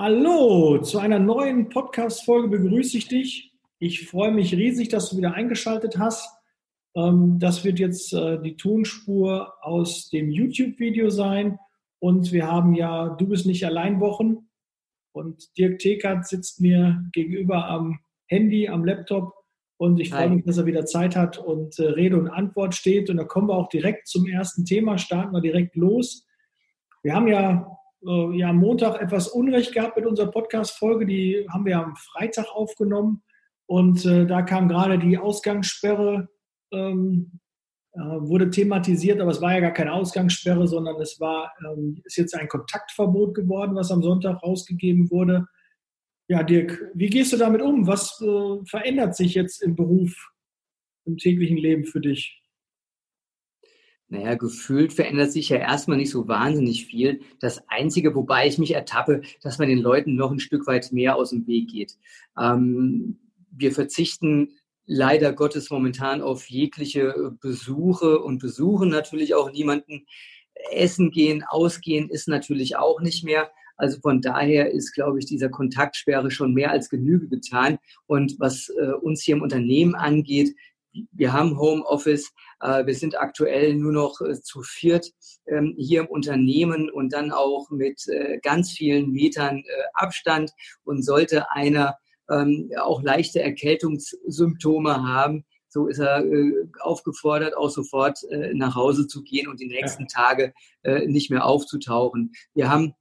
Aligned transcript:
Hallo, 0.00 0.78
zu 0.78 1.00
einer 1.00 1.18
neuen 1.18 1.70
Podcast-Folge 1.70 2.46
begrüße 2.46 2.96
ich 2.96 3.08
dich. 3.08 3.52
Ich 3.80 4.06
freue 4.06 4.30
mich 4.30 4.54
riesig, 4.54 4.90
dass 4.90 5.10
du 5.10 5.16
wieder 5.16 5.34
eingeschaltet 5.34 5.98
hast. 5.98 6.38
Ähm, 6.94 7.40
das 7.40 7.64
wird 7.64 7.80
jetzt 7.80 8.12
äh, 8.12 8.40
die 8.40 8.56
Tonspur 8.56 9.54
aus 9.60 10.08
dem 10.08 10.30
YouTube-Video 10.30 11.10
sein. 11.10 11.58
Und 11.98 12.30
wir 12.30 12.46
haben 12.46 12.74
ja 12.74 13.08
Du 13.08 13.26
bist 13.26 13.44
nicht 13.44 13.66
allein 13.66 13.98
Wochen. 13.98 14.48
Und 15.10 15.58
Dirk 15.58 15.80
Tekert 15.80 16.28
sitzt 16.28 16.60
mir 16.60 17.04
gegenüber 17.10 17.66
am 17.66 17.98
Handy, 18.28 18.68
am 18.68 18.84
Laptop. 18.84 19.34
Und 19.78 19.98
ich 19.98 20.10
freue 20.10 20.30
mich, 20.30 20.44
dass 20.44 20.58
er 20.58 20.66
wieder 20.66 20.86
Zeit 20.86 21.16
hat 21.16 21.38
und 21.38 21.76
äh, 21.80 21.88
Rede 21.88 22.20
und 22.20 22.28
Antwort 22.28 22.76
steht. 22.76 23.10
Und 23.10 23.16
da 23.16 23.24
kommen 23.24 23.48
wir 23.48 23.56
auch 23.56 23.68
direkt 23.68 24.06
zum 24.06 24.28
ersten 24.28 24.64
Thema, 24.64 24.96
starten 24.96 25.32
wir 25.32 25.40
direkt 25.40 25.74
los. 25.74 26.24
Wir 27.02 27.16
haben 27.16 27.26
ja 27.26 27.78
äh, 28.06 28.36
ja, 28.36 28.50
am 28.50 28.58
Montag 28.58 29.00
etwas 29.00 29.28
Unrecht 29.28 29.72
gehabt 29.72 29.96
mit 29.96 30.06
unserer 30.06 30.30
Podcast-Folge. 30.30 31.06
Die 31.06 31.46
haben 31.50 31.64
wir 31.64 31.78
am 31.78 31.96
Freitag 31.96 32.46
aufgenommen. 32.54 33.22
Und 33.66 34.04
äh, 34.06 34.26
da 34.26 34.42
kam 34.42 34.68
gerade 34.68 34.98
die 34.98 35.18
Ausgangssperre, 35.18 36.28
ähm, 36.72 37.40
äh, 37.92 38.00
wurde 38.00 38.50
thematisiert, 38.50 39.20
aber 39.20 39.30
es 39.30 39.42
war 39.42 39.52
ja 39.52 39.60
gar 39.60 39.72
keine 39.72 39.92
Ausgangssperre, 39.92 40.66
sondern 40.66 41.00
es 41.00 41.20
war, 41.20 41.52
ähm, 41.66 42.00
ist 42.04 42.16
jetzt 42.16 42.34
ein 42.34 42.48
Kontaktverbot 42.48 43.34
geworden, 43.34 43.74
was 43.74 43.90
am 43.90 44.02
Sonntag 44.02 44.42
rausgegeben 44.42 45.10
wurde. 45.10 45.46
Ja, 46.28 46.42
Dirk, 46.42 46.90
wie 46.94 47.08
gehst 47.08 47.32
du 47.32 47.36
damit 47.36 47.60
um? 47.60 47.86
Was 47.86 48.20
äh, 48.20 48.64
verändert 48.66 49.16
sich 49.16 49.34
jetzt 49.34 49.62
im 49.62 49.76
Beruf, 49.76 50.14
im 51.04 51.16
täglichen 51.16 51.56
Leben 51.56 51.84
für 51.84 52.00
dich? 52.00 52.40
Naja, 54.10 54.36
gefühlt 54.36 54.94
verändert 54.94 55.32
sich 55.32 55.50
ja 55.50 55.58
erstmal 55.58 55.98
nicht 55.98 56.10
so 56.10 56.28
wahnsinnig 56.28 56.86
viel. 56.86 57.20
Das 57.40 57.68
Einzige, 57.68 58.14
wobei 58.14 58.46
ich 58.46 58.56
mich 58.56 58.74
ertappe, 58.74 59.20
dass 59.42 59.58
man 59.58 59.68
den 59.68 59.80
Leuten 59.80 60.14
noch 60.14 60.30
ein 60.30 60.40
Stück 60.40 60.66
weit 60.66 60.92
mehr 60.92 61.16
aus 61.16 61.30
dem 61.30 61.46
Weg 61.46 61.70
geht. 61.70 61.98
Ähm, 62.38 63.18
wir 63.50 63.72
verzichten 63.72 64.52
leider 64.86 65.34
Gottes 65.34 65.68
momentan 65.68 66.22
auf 66.22 66.48
jegliche 66.48 67.36
Besuche 67.40 68.20
und 68.20 68.38
besuchen 68.38 68.88
natürlich 68.88 69.34
auch 69.34 69.52
niemanden. 69.52 70.06
Essen 70.72 71.10
gehen, 71.10 71.44
ausgehen 71.46 72.08
ist 72.08 72.28
natürlich 72.28 72.76
auch 72.76 73.00
nicht 73.00 73.24
mehr. 73.24 73.50
Also 73.76 74.00
von 74.00 74.22
daher 74.22 74.72
ist, 74.72 74.92
glaube 74.92 75.18
ich, 75.18 75.26
dieser 75.26 75.50
Kontaktsperre 75.50 76.30
schon 76.30 76.54
mehr 76.54 76.70
als 76.70 76.88
Genüge 76.88 77.28
getan. 77.28 77.78
Und 78.06 78.40
was 78.40 78.70
äh, 78.70 78.92
uns 78.92 79.22
hier 79.22 79.36
im 79.36 79.42
Unternehmen 79.42 79.94
angeht, 79.94 80.56
wir 81.12 81.32
haben 81.32 81.58
Homeoffice, 81.58 82.32
äh, 82.60 82.86
wir 82.86 82.94
sind 82.94 83.18
aktuell 83.18 83.74
nur 83.74 83.92
noch 83.92 84.20
äh, 84.20 84.40
zu 84.40 84.62
viert 84.62 85.10
ähm, 85.46 85.74
hier 85.76 86.02
im 86.02 86.06
Unternehmen 86.06 86.90
und 86.90 87.12
dann 87.12 87.32
auch 87.32 87.70
mit 87.70 88.06
äh, 88.08 88.38
ganz 88.42 88.72
vielen 88.72 89.10
Metern 89.10 89.62
Abstand. 89.94 90.52
Und 90.84 91.04
sollte 91.04 91.50
einer 91.50 91.96
ähm, 92.30 92.70
auch 92.80 93.02
leichte 93.02 93.42
Erkältungssymptome 93.42 95.02
haben, 95.02 95.44
so 95.68 95.86
ist 95.86 95.98
er 95.98 96.24
aufgefordert, 96.80 97.54
auch 97.54 97.68
sofort 97.68 98.18
nach 98.54 98.74
Hause 98.74 99.06
zu 99.06 99.22
gehen 99.22 99.48
und 99.48 99.60
die 99.60 99.66
nächsten 99.66 100.08
Tage 100.08 100.54
nicht 101.04 101.30
mehr 101.30 101.44
aufzutauchen. 101.44 102.32
Wir 102.54 102.70
haben 102.70 102.94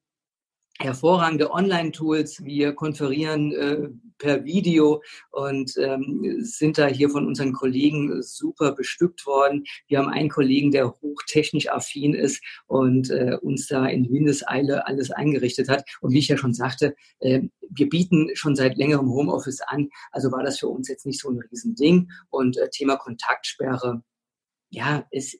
hervorragende 0.79 1.51
Online-Tools. 1.51 2.43
Wir 2.43 2.73
konferieren 2.73 3.51
äh, 3.53 3.89
per 4.17 4.45
Video 4.45 5.01
und 5.31 5.73
ähm, 5.77 6.37
sind 6.39 6.77
da 6.77 6.87
hier 6.87 7.09
von 7.09 7.25
unseren 7.25 7.53
Kollegen 7.53 8.21
super 8.21 8.73
bestückt 8.73 9.25
worden. 9.25 9.63
Wir 9.87 9.99
haben 9.99 10.09
einen 10.09 10.29
Kollegen, 10.29 10.71
der 10.71 10.91
hochtechnisch 10.91 11.69
affin 11.69 12.13
ist 12.13 12.43
und 12.67 13.09
äh, 13.09 13.37
uns 13.41 13.67
da 13.67 13.85
in 13.87 14.11
Windeseile 14.11 14.87
alles 14.87 15.11
eingerichtet 15.11 15.69
hat. 15.69 15.85
Und 16.01 16.13
wie 16.13 16.19
ich 16.19 16.27
ja 16.27 16.37
schon 16.37 16.53
sagte, 16.53 16.95
äh, 17.19 17.41
wir 17.69 17.89
bieten 17.89 18.29
schon 18.33 18.55
seit 18.55 18.77
längerem 18.77 19.09
Homeoffice 19.09 19.61
an. 19.61 19.89
Also 20.11 20.31
war 20.31 20.43
das 20.43 20.59
für 20.59 20.67
uns 20.67 20.87
jetzt 20.87 21.05
nicht 21.05 21.19
so 21.19 21.29
ein 21.29 21.39
Riesending. 21.39 22.09
Und 22.29 22.57
äh, 22.57 22.69
Thema 22.69 22.97
Kontaktsperre, 22.97 24.03
ja, 24.69 25.05
ist 25.11 25.39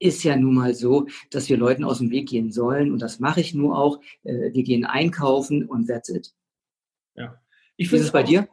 ist 0.00 0.24
ja 0.24 0.34
nun 0.34 0.54
mal 0.54 0.74
so, 0.74 1.06
dass 1.30 1.48
wir 1.48 1.56
Leuten 1.56 1.84
aus 1.84 1.98
dem 1.98 2.10
Weg 2.10 2.28
gehen 2.28 2.50
sollen. 2.50 2.90
Und 2.90 3.00
das 3.00 3.20
mache 3.20 3.40
ich 3.40 3.54
nur 3.54 3.78
auch. 3.78 4.00
Äh, 4.24 4.52
wir 4.52 4.64
gehen 4.64 4.84
einkaufen 4.84 5.66
und 5.66 5.86
that's 5.86 6.08
it. 6.08 6.32
Ja. 7.14 7.40
Ich 7.76 7.92
Wie 7.92 7.96
ist 7.96 8.02
es 8.02 8.10
bei 8.10 8.24
auch, 8.24 8.28
dir? 8.28 8.48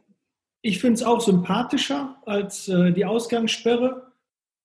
Ich 0.62 0.78
finde 0.80 0.94
es 0.94 1.02
auch 1.02 1.20
sympathischer 1.20 2.22
als 2.26 2.68
äh, 2.68 2.92
die 2.92 3.04
Ausgangssperre. 3.04 4.12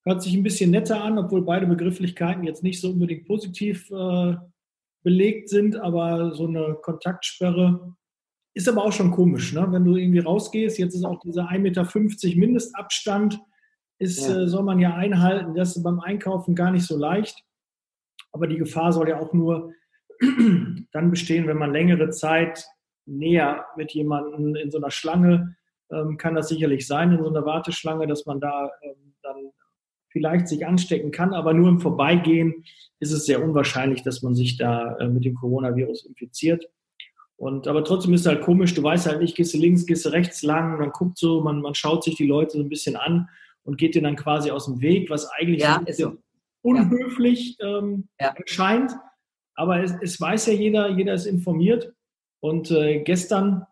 Hört 0.03 0.21
sich 0.21 0.33
ein 0.33 0.44
bisschen 0.44 0.71
netter 0.71 1.01
an, 1.01 1.17
obwohl 1.17 1.44
beide 1.44 1.66
Begrifflichkeiten 1.66 2.44
jetzt 2.44 2.61
nicht 2.61 2.81
so 2.81 2.89
unbedingt 2.89 3.25
positiv 3.25 3.89
äh, 3.89 4.35
belegt 5.03 5.50
sind. 5.50 5.77
Aber 5.77 6.35
so 6.35 6.47
eine 6.47 6.77
Kontaktsperre 6.81 7.95
ist 8.53 8.67
aber 8.67 8.83
auch 8.83 8.91
schon 8.91 9.11
komisch, 9.11 9.53
ne? 9.53 9.65
wenn 9.71 9.85
du 9.85 9.95
irgendwie 9.95 10.19
rausgehst. 10.19 10.77
Jetzt 10.77 10.95
ist 10.95 11.05
auch 11.05 11.19
dieser 11.21 11.50
1,50 11.50 11.59
Meter 11.59 12.39
Mindestabstand 12.39 13.39
ist, 14.03 14.27
ja. 14.27 14.41
äh, 14.41 14.47
soll 14.47 14.63
man 14.63 14.79
ja 14.79 14.95
einhalten. 14.95 15.55
Das 15.55 15.75
ist 15.75 15.83
beim 15.83 15.99
Einkaufen 15.99 16.55
gar 16.55 16.71
nicht 16.71 16.85
so 16.85 16.97
leicht. 16.97 17.43
Aber 18.31 18.47
die 18.47 18.57
Gefahr 18.57 18.91
soll 18.91 19.09
ja 19.09 19.19
auch 19.19 19.33
nur 19.33 19.71
dann 20.91 21.09
bestehen, 21.09 21.47
wenn 21.47 21.57
man 21.57 21.71
längere 21.71 22.09
Zeit 22.09 22.65
näher 23.05 23.65
mit 23.77 23.91
jemandem 23.91 24.55
in 24.55 24.71
so 24.71 24.77
einer 24.77 24.91
Schlange, 24.91 25.55
ähm, 25.91 26.17
kann 26.17 26.35
das 26.35 26.49
sicherlich 26.49 26.87
sein, 26.87 27.11
in 27.11 27.23
so 27.23 27.29
einer 27.29 27.45
Warteschlange, 27.45 28.07
dass 28.07 28.25
man 28.25 28.39
da 28.39 28.71
ähm, 28.81 29.13
dann 29.21 29.51
vielleicht 30.09 30.47
sich 30.47 30.65
anstecken 30.65 31.11
kann, 31.11 31.33
aber 31.33 31.53
nur 31.53 31.69
im 31.69 31.79
Vorbeigehen 31.79 32.63
ist 32.99 33.11
es 33.11 33.25
sehr 33.25 33.43
unwahrscheinlich, 33.43 34.03
dass 34.03 34.21
man 34.21 34.35
sich 34.35 34.57
da 34.57 34.95
äh, 34.97 35.07
mit 35.07 35.25
dem 35.25 35.35
Coronavirus 35.35 36.05
infiziert. 36.05 36.69
Und, 37.35 37.67
aber 37.67 37.83
trotzdem 37.83 38.13
ist 38.13 38.21
es 38.21 38.27
halt 38.27 38.41
komisch, 38.41 38.73
du 38.73 38.83
weißt 38.83 39.07
halt 39.07 39.19
nicht, 39.19 39.35
gehst 39.35 39.53
du 39.53 39.57
links, 39.57 39.85
gehst 39.85 40.05
du 40.05 40.09
rechts 40.09 40.43
lang, 40.43 40.77
man 40.77 40.91
guckt 40.91 41.17
so, 41.17 41.41
man, 41.41 41.61
man 41.61 41.75
schaut 41.75 42.03
sich 42.03 42.15
die 42.15 42.27
Leute 42.27 42.57
so 42.57 42.63
ein 42.63 42.69
bisschen 42.69 42.95
an 42.95 43.27
und 43.63 43.78
geht 43.78 43.96
dir 43.96 44.01
dann 44.01 44.16
quasi 44.16 44.51
aus 44.51 44.66
dem 44.66 44.81
Weg, 44.81 45.09
was 45.09 45.29
eigentlich 45.31 45.62
ja, 45.62 45.81
so 45.91 46.18
unhöflich 46.62 47.57
ähm, 47.62 48.07
ja. 48.19 48.34
erscheint. 48.35 48.94
Aber 49.56 49.81
es, 49.81 49.94
es, 50.01 50.19
weiß 50.19 50.47
ja 50.47 50.53
jeder, 50.53 50.90
jeder 50.90 51.13
ist 51.13 51.25
informiert. 51.25 51.94
Und 52.40 52.72
äh, 52.72 53.01
gestern 53.03 53.66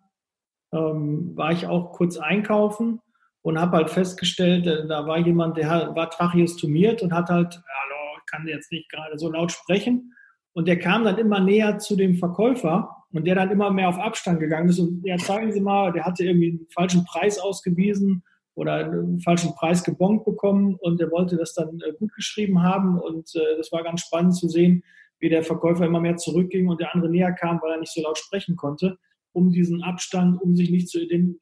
ähm, 0.72 1.36
war 1.36 1.52
ich 1.52 1.68
auch 1.68 1.92
kurz 1.94 2.18
einkaufen 2.18 3.02
und 3.42 3.60
habe 3.60 3.78
halt 3.78 3.90
festgestellt, 3.90 4.68
äh, 4.68 4.88
da 4.88 5.08
war 5.08 5.18
jemand, 5.18 5.58
der 5.58 5.96
war 5.96 6.10
tracheostomiert 6.10 7.02
und 7.02 7.14
hat 7.14 7.30
halt, 7.30 7.56
hallo, 7.56 8.18
ich 8.20 8.32
kann 8.32 8.48
jetzt 8.48 8.72
nicht 8.72 8.90
gerade 8.90 9.18
so 9.18 9.32
laut 9.32 9.52
sprechen. 9.52 10.14
Und 10.54 10.68
der 10.68 10.80
kam 10.80 11.04
dann 11.04 11.18
immer 11.18 11.40
näher 11.40 11.80
zu 11.80 11.96
dem 11.96 12.16
Verkäufer 12.16 13.06
und 13.12 13.26
der 13.26 13.36
dann 13.36 13.52
immer 13.52 13.72
mehr 13.72 13.90
auf 13.90 13.98
Abstand 13.98 14.40
gegangen 14.40 14.70
ist. 14.70 14.80
Und 14.80 15.06
ja, 15.06 15.18
zeigen 15.18 15.52
Sie 15.52 15.62
mal, 15.62 15.92
der 15.92 16.06
hatte 16.06 16.24
irgendwie 16.24 16.50
einen 16.50 16.68
falschen 16.74 17.06
Preis 17.06 17.40
ausgewiesen 17.40 18.24
oder 18.56 18.76
einen 18.76 19.20
falschen 19.22 19.54
Preis 19.56 19.84
gebongt 19.84 20.26
bekommen 20.26 20.76
und 20.80 21.00
er 21.00 21.12
wollte 21.12 21.38
das 21.38 21.54
dann 21.54 21.80
äh, 21.82 21.94
gut 21.94 22.14
geschrieben 22.14 22.62
haben 22.62 23.00
und 23.00 23.34
äh, 23.36 23.58
das 23.58 23.72
war 23.72 23.84
ganz 23.84 24.02
spannend 24.02 24.36
zu 24.36 24.50
sehen, 24.50 24.84
wie 25.20 25.30
der 25.30 25.44
Verkäufer 25.44 25.86
immer 25.86 26.02
mehr 26.02 26.18
zurückging 26.18 26.68
und 26.68 26.82
der 26.82 26.94
andere 26.94 27.10
näher 27.10 27.32
kam, 27.32 27.62
weil 27.62 27.72
er 27.72 27.80
nicht 27.80 27.94
so 27.94 28.02
laut 28.02 28.18
sprechen 28.18 28.56
konnte, 28.56 28.98
um 29.32 29.52
diesen 29.52 29.84
Abstand, 29.84 30.42
um 30.42 30.56
sich 30.56 30.72
nicht 30.72 30.90
zu, 30.90 31.00
in, 31.00 31.40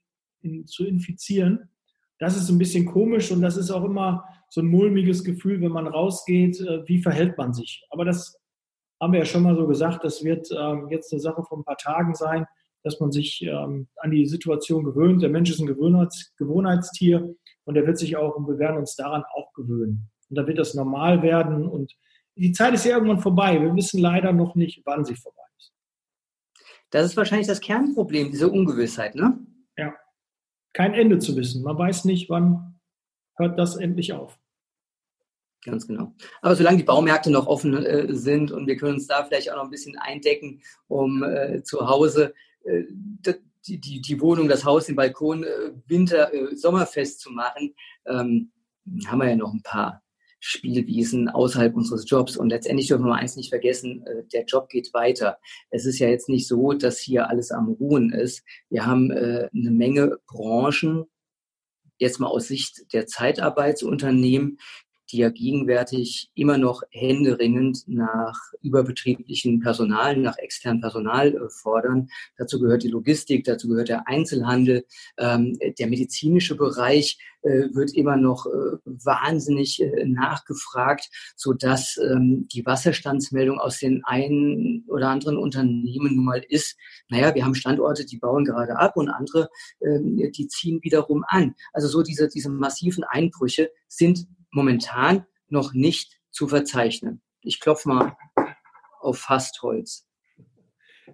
zu 0.66 0.86
infizieren. 0.86 1.70
Das 2.20 2.36
ist 2.36 2.50
ein 2.50 2.58
bisschen 2.58 2.86
komisch 2.86 3.32
und 3.32 3.42
das 3.42 3.58
ist 3.58 3.72
auch 3.72 3.86
immer 3.86 4.26
so 4.50 4.62
ein 4.62 4.68
mulmiges 4.68 5.24
Gefühl, 5.24 5.62
wenn 5.62 5.72
man 5.72 5.88
rausgeht, 5.88 6.60
äh, 6.60 6.88
wie 6.88 7.02
verhält 7.02 7.38
man 7.38 7.54
sich. 7.54 7.86
Aber 7.90 8.06
das 8.06 8.38
haben 9.02 9.14
wir 9.14 9.20
ja 9.20 9.26
schon 9.26 9.44
mal 9.44 9.56
so 9.56 9.66
gesagt, 9.66 10.04
das 10.04 10.24
wird 10.24 10.50
ähm, 10.52 10.90
jetzt 10.90 11.14
eine 11.14 11.22
Sache 11.22 11.44
von 11.44 11.62
ein 11.62 11.64
paar 11.64 11.78
Tagen 11.78 12.14
sein 12.14 12.46
dass 12.84 13.00
man 13.00 13.12
sich 13.12 13.42
ähm, 13.42 13.88
an 13.98 14.12
die 14.12 14.26
Situation 14.26 14.84
gewöhnt. 14.84 15.22
Der 15.22 15.30
Mensch 15.30 15.50
ist 15.50 15.60
ein 15.60 15.68
Gewohnheits 15.68 16.34
Gewohnheitstier 16.38 17.36
und 17.66 17.76
er 17.76 17.86
wird 17.86 17.98
sich 17.98 18.18
auch, 18.18 18.36
und 18.36 18.48
wir 18.48 18.60
werden 18.60 18.78
uns 18.78 18.96
daran 18.96 19.24
auch 19.34 19.54
gewöhnen. 19.54 20.10
Und 20.30 20.38
dann 20.38 20.48
wird 20.48 20.60
das 20.60 20.74
normal 20.74 21.22
werden 21.22 21.68
und 21.68 21.96
die 22.36 22.54
Zeit 22.54 22.74
ist 22.74 22.86
ja 22.86 22.96
irgendwann 22.96 23.20
vorbei. 23.20 23.62
Wir 23.62 23.76
wissen 23.76 24.00
leider 24.00 24.32
noch 24.32 24.56
nicht, 24.56 24.82
wann 24.86 25.04
sie 25.04 25.16
vorbei 25.16 25.44
ist. 25.58 25.74
Das 26.90 27.06
ist 27.06 27.18
wahrscheinlich 27.18 27.48
das 27.48 27.60
Kernproblem, 27.60 28.32
diese 28.32 28.50
Ungewissheit, 28.50 29.16
ne? 29.16 29.40
Ja. 29.78 29.94
Kein 30.74 30.94
Ende 30.94 31.20
zu 31.20 31.36
wissen. 31.36 31.64
Man 31.64 31.78
weiß 31.78 32.06
nicht, 32.06 32.30
wann 32.30 32.80
hört 33.36 33.60
das 33.60 33.76
endlich 33.76 34.14
auf. 34.14 34.40
Ganz 35.66 35.88
genau. 35.88 36.14
Aber 36.42 36.56
solange 36.56 36.78
die 36.78 36.84
Baumärkte 36.84 37.32
noch 37.32 37.48
offen 37.48 37.74
äh, 37.74 38.14
sind 38.14 38.52
und 38.52 38.68
wir 38.68 38.78
können 38.78 38.96
uns 38.96 39.08
da 39.08 39.26
vielleicht 39.26 39.52
auch 39.52 39.58
noch 39.58 39.66
ein 39.66 39.70
bisschen 39.70 39.98
eindecken, 39.98 40.62
um 40.88 41.24
äh, 41.24 41.62
zu 41.64 41.90
Hause 41.90 42.34
die, 42.66 43.80
die, 43.80 44.02
die 44.02 44.22
Wohnung, 44.22 44.48
das 44.48 44.66
Haus, 44.66 44.86
den 44.86 44.96
Balkon 44.96 45.44
äh, 45.44 45.72
Winter, 45.88 46.34
äh, 46.34 46.56
Sommerfest 46.56 47.20
zu 47.20 47.32
machen, 47.32 47.76
ähm, 48.06 48.52
haben 49.08 49.20
wir 49.20 49.30
ja 49.30 49.36
noch 49.36 49.54
ein 49.54 49.64
paar 49.64 50.02
Spielwiesen 50.40 51.28
außerhalb 51.28 51.76
unseres 51.76 52.10
Jobs. 52.10 52.38
Und 52.38 52.50
letztendlich 52.50 52.88
dürfen 52.88 53.06
wir 53.06 53.16
eins 53.16 53.36
nicht 53.36 53.50
vergessen, 53.50 54.06
der 54.32 54.46
Job 54.46 54.70
geht 54.70 54.94
weiter. 54.94 55.38
Es 55.70 55.86
ist 55.86 56.00
ja 56.00 56.08
jetzt 56.08 56.30
nicht 56.30 56.48
so, 56.48 56.72
dass 56.72 56.98
hier 56.98 57.30
alles 57.30 57.52
am 57.52 57.68
Ruhen 57.68 58.14
ist. 58.14 58.42
Wir 58.70 58.86
haben 58.86 59.12
eine 59.12 59.50
Menge 59.52 60.18
Branchen, 60.28 61.04
jetzt 61.98 62.22
mal 62.22 62.28
aus 62.28 62.48
Sicht 62.48 62.94
der 62.94 63.06
Zeitarbeitsunternehmen, 63.06 64.60
die 65.12 65.18
ja 65.18 65.30
gegenwärtig 65.30 66.30
immer 66.36 66.58
noch 66.58 66.84
händeringend 66.92 67.84
nach 67.88 68.38
überbetrieblichen 68.62 69.60
Personal, 69.60 70.18
nach 70.18 70.38
externem 70.38 70.82
Personal 70.82 71.36
äh, 71.36 71.50
fordern. 71.50 72.10
Dazu 72.38 72.60
gehört 72.60 72.84
die 72.84 72.90
Logistik, 72.90 73.44
dazu 73.44 73.68
gehört 73.68 73.90
der 73.90 74.08
Einzelhandel, 74.08 74.86
ähm, 75.18 75.58
der 75.78 75.88
medizinische 75.88 76.56
Bereich 76.56 77.18
äh, 77.42 77.74
wird 77.74 77.94
immer 77.94 78.18
noch 78.18 78.46
äh, 78.46 78.78
wahnsinnig 78.86 79.82
nachgefragt, 80.06 81.10
so 81.36 81.54
dass 81.54 81.98
ähm, 81.98 82.48
die 82.52 82.66
Wasserstandsmeldung 82.66 83.60
aus 83.60 83.80
den 83.80 84.04
einen 84.04 84.84
oder 84.88 85.10
anderen 85.10 85.38
Unternehmen 85.38 86.16
nun 86.16 86.26
mal 86.26 86.44
ist, 86.50 86.78
naja, 87.10 87.34
wir 87.34 87.46
haben 87.46 87.56
Standorte, 87.56 88.06
die 88.06 88.18
bauen 88.18 88.46
gerade 88.46 88.78
ab 88.78 88.98
und 88.98 89.10
andere, 89.10 89.50
ähm, 89.82 90.18
die 90.18 90.48
ziehen 90.48 90.80
wiederum 90.84 91.24
an. 91.28 91.56
Also 91.74 91.88
so 91.88 92.04
diese, 92.04 92.28
diese 92.28 92.50
massiven 92.50 93.04
Einbrüche 93.04 93.72
sind 93.88 94.28
momentan 94.52 95.26
noch 95.48 95.74
nicht 95.74 96.20
zu 96.32 96.48
verzeichnen. 96.48 97.22
Ich 97.42 97.60
klopfe 97.60 97.90
mal 97.90 98.18
auf 99.00 99.20
Fastholz. 99.20 100.08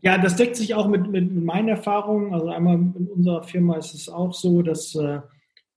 Ja, 0.02 0.18
das 0.18 0.36
deckt 0.36 0.56
sich 0.56 0.76
auch 0.76 0.88
mit, 0.88 1.08
mit 1.10 1.34
meinen 1.34 1.70
Erfahrungen. 1.70 2.34
Also 2.34 2.50
einmal 2.50 2.76
in 2.76 3.08
unserer 3.08 3.44
Firma 3.44 3.78
ist 3.78 3.94
es 3.94 4.10
auch 4.10 4.34
so, 4.34 4.62
dass 4.62 4.94
äh, 4.96 5.22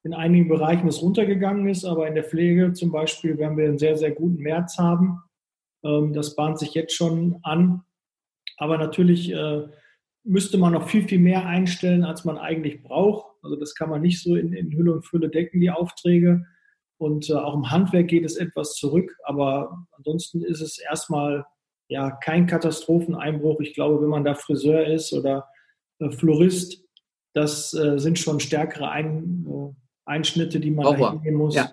in 0.03 0.15
einigen 0.15 0.49
Bereichen 0.49 0.89
es 0.89 1.03
runtergegangen 1.03 1.69
ist, 1.69 1.85
aber 1.85 2.09
in 2.09 2.15
der 2.15 2.25
Pflege 2.25 2.73
zum 2.73 2.91
Beispiel 2.91 3.39
werden 3.39 3.57
wir 3.57 3.67
einen 3.67 3.79
sehr, 3.79 3.97
sehr 3.97 4.11
guten 4.11 4.43
März 4.43 4.79
haben. 4.79 5.23
Ähm, 5.85 6.13
das 6.13 6.35
bahnt 6.35 6.59
sich 6.59 6.75
jetzt 6.75 6.95
schon 6.95 7.39
an. 7.43 7.83
Aber 8.57 8.77
natürlich 8.77 9.33
äh, 9.33 9.69
müsste 10.25 10.59
man 10.59 10.73
noch 10.73 10.89
viel, 10.89 11.07
viel 11.07 11.21
mehr 11.21 11.47
einstellen, 11.47 12.05
als 12.05 12.25
man 12.25 12.39
eigentlich 12.39 12.83
braucht. 12.83 13.27
Also 13.43 13.57
das 13.57 13.75
kann 13.75 13.91
man 13.91 14.03
nicht 14.03 14.23
so 14.23 14.37
in, 14.37 14.53
in 14.53 14.73
Hülle 14.73 14.93
und 14.93 15.07
Fülle 15.07 15.29
decken, 15.29 15.61
die 15.61 15.71
Aufträge. 15.71 16.45
Und 16.99 17.31
äh, 17.31 17.35
auch 17.35 17.55
im 17.55 17.71
Handwerk 17.71 18.09
geht 18.09 18.25
es 18.25 18.37
etwas 18.37 18.75
zurück, 18.75 19.17
aber 19.25 19.87
ansonsten 19.93 20.43
ist 20.43 20.61
es 20.61 20.79
erstmal 20.79 21.47
ja 21.89 22.11
kein 22.11 22.47
Katastropheneinbruch. 22.47 23.61
Ich 23.61 23.75
glaube, 23.75 24.03
wenn 24.03 24.11
man 24.11 24.25
da 24.25 24.35
Friseur 24.35 24.85
ist 24.87 25.13
oder 25.13 25.49
äh, 26.01 26.11
Florist, 26.11 26.85
das 27.35 27.73
äh, 27.73 27.99
sind 27.99 28.19
schon 28.19 28.41
stärkere 28.41 28.91
Ein, 28.91 29.47
äh, 29.49 29.75
Einschnitte, 30.05 30.59
die 30.59 30.71
man 30.71 30.99
da 30.99 31.13
hingehen 31.13 31.37
muss. 31.37 31.55
Ja. 31.55 31.71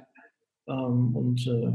Ähm, 0.67 1.15
und 1.15 1.47
äh, 1.47 1.73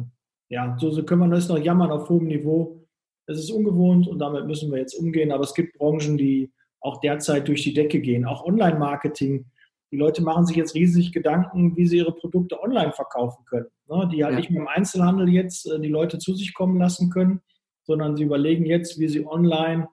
ja, 0.49 0.77
so, 0.79 0.91
so 0.91 1.03
können 1.05 1.23
wir 1.23 1.29
das 1.29 1.49
noch 1.49 1.59
jammern 1.59 1.91
auf 1.91 2.09
hohem 2.09 2.27
Niveau. 2.27 2.87
Es 3.27 3.39
ist 3.39 3.51
ungewohnt 3.51 4.09
und 4.09 4.19
damit 4.19 4.47
müssen 4.47 4.71
wir 4.71 4.79
jetzt 4.79 4.95
umgehen. 4.95 5.33
Aber 5.33 5.45
es 5.45 5.55
gibt 5.55 5.79
Branchen, 5.79 6.17
die 6.17 6.53
auch 6.81 7.01
derzeit 7.01 7.49
durch 7.49 7.63
die 7.63 7.75
Decke 7.75 8.01
gehen. 8.01 8.25
Auch 8.25 8.45
Online-Marketing 8.45 9.47
die 9.91 9.97
Leute 9.97 10.23
machen 10.23 10.47
sich 10.47 10.57
jetzt 10.57 10.75
riesig 10.75 11.13
Gedanken, 11.13 11.77
wie 11.77 11.87
sie 11.87 11.99
ihre 11.99 12.13
Produkte 12.13 12.63
online 12.63 12.93
verkaufen 12.93 13.45
können. 13.45 13.67
Ne? 13.89 14.09
Die 14.13 14.25
halt 14.25 14.35
ja. 14.35 14.41
nicht 14.41 14.51
mehr 14.51 14.63
im 14.63 14.69
Einzelhandel 14.69 15.29
jetzt 15.29 15.71
äh, 15.71 15.81
die 15.81 15.89
Leute 15.89 16.19
zu 16.19 16.35
sich 16.35 16.55
kommen 16.55 16.79
lassen 16.79 17.11
können, 17.11 17.41
sondern 17.83 18.17
sie 18.17 18.25
überlegen 18.25 18.67
jetzt, 18.67 19.01
wie 19.01 19.09
sie 19.09 19.27
online 19.27 19.89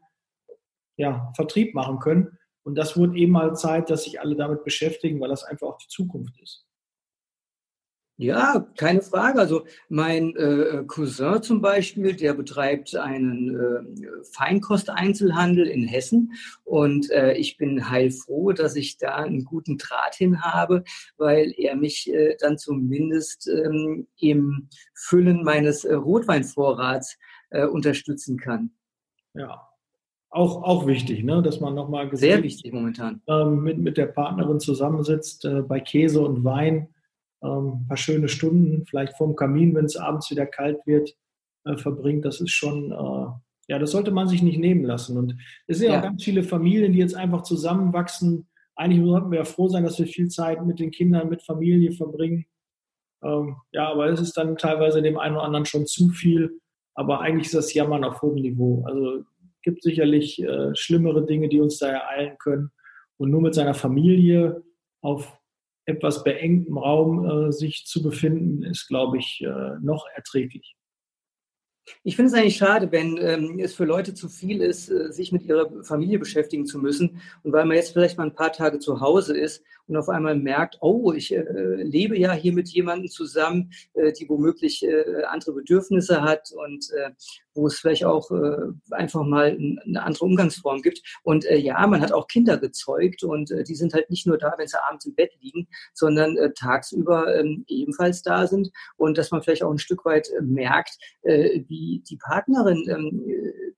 ja, 0.98 1.32
Vertrieb 1.36 1.74
machen 1.74 2.00
können. 2.00 2.38
Und 2.64 2.76
das 2.76 2.98
wird 2.98 3.16
eben 3.16 3.32
mal 3.32 3.56
Zeit, 3.56 3.90
dass 3.90 4.04
sich 4.04 4.20
alle 4.20 4.36
damit 4.36 4.64
beschäftigen, 4.64 5.20
weil 5.20 5.30
das 5.30 5.44
einfach 5.44 5.68
auch 5.68 5.78
die 5.78 5.88
Zukunft 5.88 6.40
ist. 6.42 6.67
Ja, 8.19 8.68
keine 8.75 9.04
Frage. 9.04 9.40
Also 9.40 9.66
mein 9.90 10.36
äh, 10.36 10.84
Cousin 10.88 11.44
zum 11.44 11.62
Beispiel, 11.62 12.16
der 12.16 12.34
betreibt 12.34 12.96
einen 12.96 13.56
äh, 13.56 14.24
Feinkosteinzelhandel 14.31 15.68
in 15.68 15.84
Hessen 15.84 16.34
und 16.64 17.12
äh, 17.12 17.34
ich 17.34 17.58
bin 17.58 17.92
heilfroh, 17.92 18.54
dass 18.54 18.75
ich 18.75 18.98
da 18.98 19.18
einen 19.18 19.46
guten 19.46 19.78
Draht 19.78 20.16
hin 20.16 20.42
habe, 20.42 20.84
weil 21.18 21.54
er 21.58 21.75
mich 21.75 22.12
äh, 22.12 22.36
dann 22.40 22.58
zumindest 22.58 23.48
ähm, 23.48 24.08
im 24.18 24.68
Füllen 24.96 25.44
meines 25.44 25.86
äh, 25.86 25.94
Rotweinvorrats 25.94 27.20
äh, 27.52 27.68
unterstützen 27.68 28.38
kann. 28.38 28.72
Ja, 29.36 29.62
auch, 30.31 30.63
auch 30.63 30.88
wichtig, 30.88 31.24
ne? 31.24 31.44
dass 31.44 31.60
man 31.60 31.75
nochmal 31.75 32.10
sehr 32.18 32.42
wichtig 32.42 32.74
momentan 32.74 33.22
ähm, 33.28 33.62
mit, 33.62 33.78
mit 33.78 33.96
der 33.96 34.08
Partnerin 34.08 34.60
zusammensitzt 34.60 35.46
äh, 35.46 35.62
bei 35.62 35.80
Käse 35.80 36.22
und 36.22 36.44
Wein 36.44 36.90
ähm, 37.48 37.82
ein 37.82 37.88
paar 37.88 37.98
schöne 37.98 38.28
Stunden, 38.28 38.86
vielleicht 38.86 39.18
vorm 39.18 39.36
Kamin, 39.36 39.74
wenn 39.76 39.86
es 39.86 39.96
abends 39.96 40.30
wieder 40.30 40.46
kalt 40.46 40.80
wird, 40.86 41.16
äh, 41.66 41.78
verbringt. 41.78 42.26
Das 42.26 42.42
ist 42.42 42.52
schon, 42.52 42.92
äh, 42.92 43.72
ja, 43.72 43.80
das 43.80 43.92
sollte 43.92 44.12
man 44.12 44.28
sich 44.28 44.42
nicht 44.44 44.60
nehmen 44.60 44.84
lassen. 44.84 45.18
Und 45.18 45.38
es 45.68 45.80
sind 45.80 45.92
ja, 45.92 46.00
auch 46.00 46.04
ganz 46.04 46.24
viele 46.24 46.44
Familien, 46.44 46.94
die 46.94 47.00
jetzt 47.00 47.16
einfach 47.16 47.44
zusammenwachsen. 47.44 48.48
Eigentlich 48.76 49.06
sollten 49.06 49.32
wir 49.32 49.40
ja 49.40 49.46
froh 49.46 49.68
sein, 49.68 49.84
dass 49.84 50.00
wir 50.00 50.08
viel 50.08 50.28
Zeit 50.28 50.66
mit 50.66 50.80
den 50.80 50.92
Kindern, 50.92 51.30
mit 51.30 51.44
Familie 51.44 51.92
verbringen. 51.92 52.46
Ähm, 53.24 53.58
ja, 53.72 53.90
aber 53.90 54.08
es 54.08 54.22
ist 54.22 54.38
dann 54.38 54.58
teilweise 54.58 55.02
dem 55.02 55.18
einen 55.18 55.36
oder 55.36 55.46
anderen 55.46 55.66
schon 55.66 55.86
zu 55.86 56.10
viel. 56.10 56.60
Aber 56.94 57.22
eigentlich 57.22 57.48
ist 57.48 57.56
das 57.56 57.74
Jammern 57.74 58.04
auf 58.04 58.22
hohem 58.22 58.36
Niveau. 58.36 58.84
Also 58.86 59.24
gibt 59.62 59.84
sicherlich 59.84 60.42
äh, 60.42 60.74
schlimmere 60.76 61.26
Dinge, 61.26 61.50
die 61.50 61.60
uns 61.60 61.78
da 61.78 61.88
ereilen 61.88 62.38
können. 62.40 62.72
Und 63.18 63.32
nur 63.32 63.42
mit 63.42 63.54
seiner 63.54 63.74
Familie 63.74 64.64
auf 65.02 65.37
etwas 65.88 66.24
beengtem 66.24 66.78
Raum 66.78 67.25
äh, 67.25 67.51
sich 67.51 67.86
zu 67.86 68.04
befinden, 68.04 68.63
ist, 68.63 68.88
glaube 68.88 69.18
ich, 69.18 69.42
äh, 69.42 69.80
noch 69.81 70.06
erträglich. 70.13 70.75
Ich 72.04 72.16
finde 72.16 72.31
es 72.31 72.38
eigentlich 72.38 72.57
schade, 72.57 72.92
wenn 72.92 73.18
ähm, 73.18 73.60
es 73.60 73.75
für 73.75 73.86
Leute 73.86 74.13
zu 74.13 74.30
viel 74.30 74.62
ist, 74.62 74.89
äh, 74.89 75.12
sich 75.12 75.31
mit 75.31 75.44
ihrer 75.44 75.84
Familie 75.84 76.19
beschäftigen 76.19 76.66
zu 76.66 76.80
müssen. 76.80 77.22
Und 77.44 77.54
weil 77.54 77.66
man 77.66 77.78
jetzt 77.78 77.94
vielleicht 77.94 78.18
mal 78.18 78.25
ein 78.25 78.36
paar 78.36 78.51
Tage 78.51 78.80
zu 78.80 79.01
Hause 79.01 79.38
ist 79.38 79.63
und 79.88 79.95
auf 79.95 80.10
einmal 80.10 80.36
merkt, 80.36 80.78
oh, 80.81 81.13
ich 81.13 81.34
äh, 81.34 81.44
lebe 81.81 82.18
ja 82.18 82.34
hier 82.34 82.54
mit 82.54 82.68
jemandem 82.69 83.10
zusammen, 83.10 83.72
äh, 83.94 84.12
die 84.12 84.28
womöglich 84.28 84.84
äh, 84.84 85.24
andere 85.24 85.54
Bedürfnisse 85.54 86.22
hat 86.22 86.51
und 86.51 86.89
äh, 86.92 87.12
wo 87.54 87.68
es 87.68 87.80
vielleicht 87.80 88.06
auch 88.06 88.30
äh, 88.31 88.57
einfach 88.92 89.24
mal 89.24 89.57
eine 89.57 90.04
andere 90.04 90.25
Umgangsform 90.25 90.81
gibt. 90.81 91.01
Und 91.24 91.45
ja, 91.50 91.88
man 91.88 92.01
hat 92.01 92.12
auch 92.12 92.28
Kinder 92.28 92.57
gezeugt 92.57 93.24
und 93.24 93.50
die 93.50 93.75
sind 93.75 93.94
halt 93.94 94.12
nicht 94.12 94.28
nur 94.28 94.38
da, 94.38 94.54
wenn 94.57 94.68
sie 94.68 94.81
abends 94.84 95.06
im 95.06 95.16
Bett 95.16 95.31
liegen, 95.42 95.68
sondern 95.94 96.38
tagsüber 96.54 97.36
äh, 97.36 97.57
ebenfalls 97.68 98.22
da 98.22 98.45
sind 98.45 98.69
und 98.98 99.18
dass 99.18 99.31
man 99.31 99.42
vielleicht 99.42 99.63
auch 99.63 99.72
ein 99.72 99.80
Stück 99.80 100.06
weit 100.06 100.30
merkt, 100.42 100.98
wie 101.24 101.76
die 102.09 102.18
Partnerin 102.18 102.88
äh, 102.88 103.71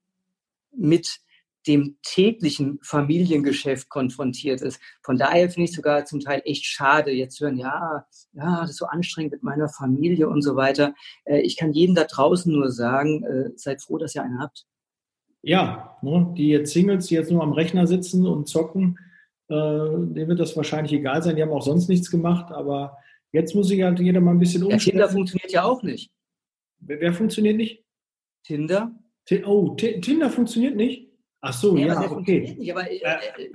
mit 0.72 1.20
dem 1.66 1.98
täglichen 2.02 2.78
Familiengeschäft 2.82 3.88
konfrontiert 3.90 4.62
ist. 4.62 4.80
Von 5.02 5.18
daher 5.18 5.50
finde 5.50 5.68
ich 5.68 5.76
sogar 5.76 6.04
zum 6.06 6.20
Teil 6.20 6.40
echt 6.44 6.64
schade, 6.64 7.10
jetzt 7.10 7.36
zu 7.36 7.44
hören, 7.44 7.58
ja, 7.58 8.06
ja, 8.32 8.60
das 8.62 8.70
ist 8.70 8.78
so 8.78 8.86
anstrengend 8.86 9.32
mit 9.32 9.42
meiner 9.42 9.68
Familie 9.68 10.28
und 10.28 10.42
so 10.42 10.56
weiter. 10.56 10.94
Äh, 11.24 11.40
ich 11.40 11.56
kann 11.56 11.72
jedem 11.72 11.94
da 11.94 12.04
draußen 12.04 12.52
nur 12.52 12.70
sagen, 12.70 13.24
äh, 13.24 13.50
seid 13.56 13.82
froh, 13.82 13.98
dass 13.98 14.14
ihr 14.14 14.22
einen 14.22 14.40
habt. 14.40 14.66
Ja, 15.42 15.98
ne, 16.02 16.32
die 16.36 16.48
jetzt 16.48 16.72
Singles, 16.72 17.06
die 17.06 17.14
jetzt 17.14 17.30
nur 17.30 17.42
am 17.42 17.52
Rechner 17.52 17.86
sitzen 17.86 18.26
und 18.26 18.48
zocken, 18.48 18.98
äh, 19.48 19.54
denen 19.54 20.28
wird 20.28 20.40
das 20.40 20.56
wahrscheinlich 20.56 20.92
egal 20.92 21.22
sein. 21.22 21.36
Die 21.36 21.42
haben 21.42 21.52
auch 21.52 21.62
sonst 21.62 21.88
nichts 21.88 22.10
gemacht, 22.10 22.52
aber 22.52 22.96
jetzt 23.32 23.54
muss 23.54 23.68
sich 23.68 23.82
halt 23.82 24.00
jeder 24.00 24.20
mal 24.20 24.32
ein 24.32 24.38
bisschen 24.38 24.62
umstellen. 24.62 24.98
Ja, 24.98 25.06
Tinder 25.06 25.08
funktioniert 25.08 25.52
ja 25.52 25.64
auch 25.64 25.82
nicht. 25.82 26.10
Wer, 26.78 27.00
wer 27.00 27.12
funktioniert 27.12 27.56
nicht? 27.56 27.84
Tinder. 28.42 28.94
Oh, 29.44 29.74
Tinder 29.74 30.30
funktioniert 30.30 30.76
nicht? 30.76 31.10
Ach 31.40 31.52
so, 31.52 31.76
ja, 31.76 32.02
ja 32.02 32.10
okay. 32.10 32.54
Nicht, 32.58 32.70
aber, 32.70 32.90
äh, 32.90 32.96
äh, 32.96 33.52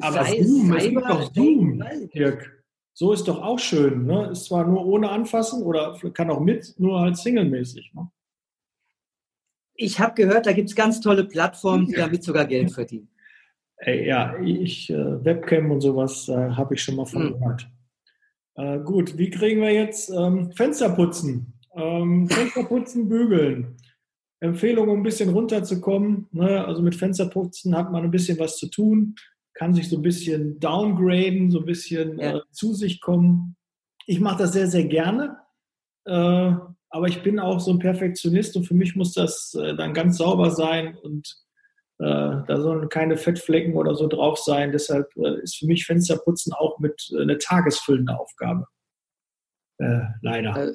aber 0.00 0.24
Zoom, 0.24 0.74
es 0.74 0.84
gibt 0.84 1.08
doch 1.08 1.32
Zoom, 1.32 1.84
Dirk. 2.14 2.64
So 2.92 3.12
ist 3.12 3.26
doch 3.26 3.42
auch 3.42 3.58
schön. 3.58 4.06
Ne? 4.06 4.30
Ist 4.30 4.46
zwar 4.46 4.66
nur 4.66 4.86
ohne 4.86 5.10
Anfassen 5.10 5.62
oder 5.62 5.98
kann 6.12 6.30
auch 6.30 6.40
mit, 6.40 6.74
nur 6.78 7.00
halt 7.00 7.16
singlemäßig. 7.16 7.92
Ne? 7.94 8.08
Ich 9.74 9.98
habe 9.98 10.14
gehört, 10.14 10.46
da 10.46 10.52
gibt 10.52 10.68
es 10.68 10.76
ganz 10.76 11.00
tolle 11.00 11.24
Plattformen, 11.24 11.86
die 11.86 11.94
damit 11.94 12.22
sogar 12.22 12.46
Geld 12.46 12.70
verdienen. 12.70 13.08
Ey, 13.78 14.06
ja, 14.06 14.38
ich, 14.38 14.88
äh, 14.90 15.24
Webcam 15.24 15.70
und 15.72 15.80
sowas 15.80 16.28
äh, 16.28 16.50
habe 16.50 16.74
ich 16.74 16.82
schon 16.82 16.94
mal 16.94 17.06
von 17.06 17.24
hm. 17.24 17.32
gehört. 17.32 17.68
Äh, 18.54 18.78
gut, 18.78 19.18
wie 19.18 19.30
kriegen 19.30 19.60
wir 19.60 19.72
jetzt 19.72 20.10
ähm, 20.10 20.52
Fenster 20.52 20.90
putzen? 20.90 21.52
Ähm, 21.74 22.28
Fenster 22.28 22.62
putzen, 22.62 23.08
bügeln. 23.08 23.76
Empfehlung, 24.40 24.88
um 24.88 25.00
ein 25.00 25.04
bisschen 25.04 25.30
runterzukommen. 25.30 26.28
Ne? 26.32 26.64
Also 26.66 26.82
mit 26.82 26.94
Fensterputzen 26.94 27.76
hat 27.76 27.90
man 27.90 28.04
ein 28.04 28.10
bisschen 28.10 28.38
was 28.38 28.56
zu 28.58 28.68
tun, 28.68 29.14
kann 29.54 29.74
sich 29.74 29.88
so 29.88 29.96
ein 29.96 30.02
bisschen 30.02 30.60
downgraden, 30.60 31.50
so 31.50 31.60
ein 31.60 31.66
bisschen 31.66 32.18
ja. 32.18 32.36
äh, 32.36 32.40
zu 32.50 32.74
sich 32.74 33.00
kommen. 33.00 33.56
Ich 34.06 34.20
mache 34.20 34.38
das 34.42 34.52
sehr, 34.52 34.66
sehr 34.66 34.84
gerne. 34.84 35.38
Äh, 36.04 36.52
aber 36.90 37.08
ich 37.08 37.22
bin 37.22 37.40
auch 37.40 37.58
so 37.58 37.72
ein 37.72 37.78
Perfektionist 37.78 38.56
und 38.56 38.64
für 38.64 38.74
mich 38.74 38.94
muss 38.94 39.14
das 39.14 39.54
äh, 39.54 39.74
dann 39.74 39.94
ganz 39.94 40.18
sauber 40.18 40.50
sein 40.50 40.96
und 40.96 41.36
äh, 41.98 42.04
da 42.46 42.60
sollen 42.60 42.88
keine 42.88 43.16
Fettflecken 43.16 43.74
oder 43.74 43.94
so 43.94 44.06
drauf 44.06 44.38
sein. 44.38 44.72
Deshalb 44.72 45.08
äh, 45.16 45.40
ist 45.42 45.56
für 45.56 45.66
mich 45.66 45.86
Fensterputzen 45.86 46.52
auch 46.52 46.78
mit 46.78 47.10
äh, 47.12 47.22
eine 47.22 47.38
tagesfüllende 47.38 48.18
Aufgabe. 48.18 48.66
leider. 50.22 50.74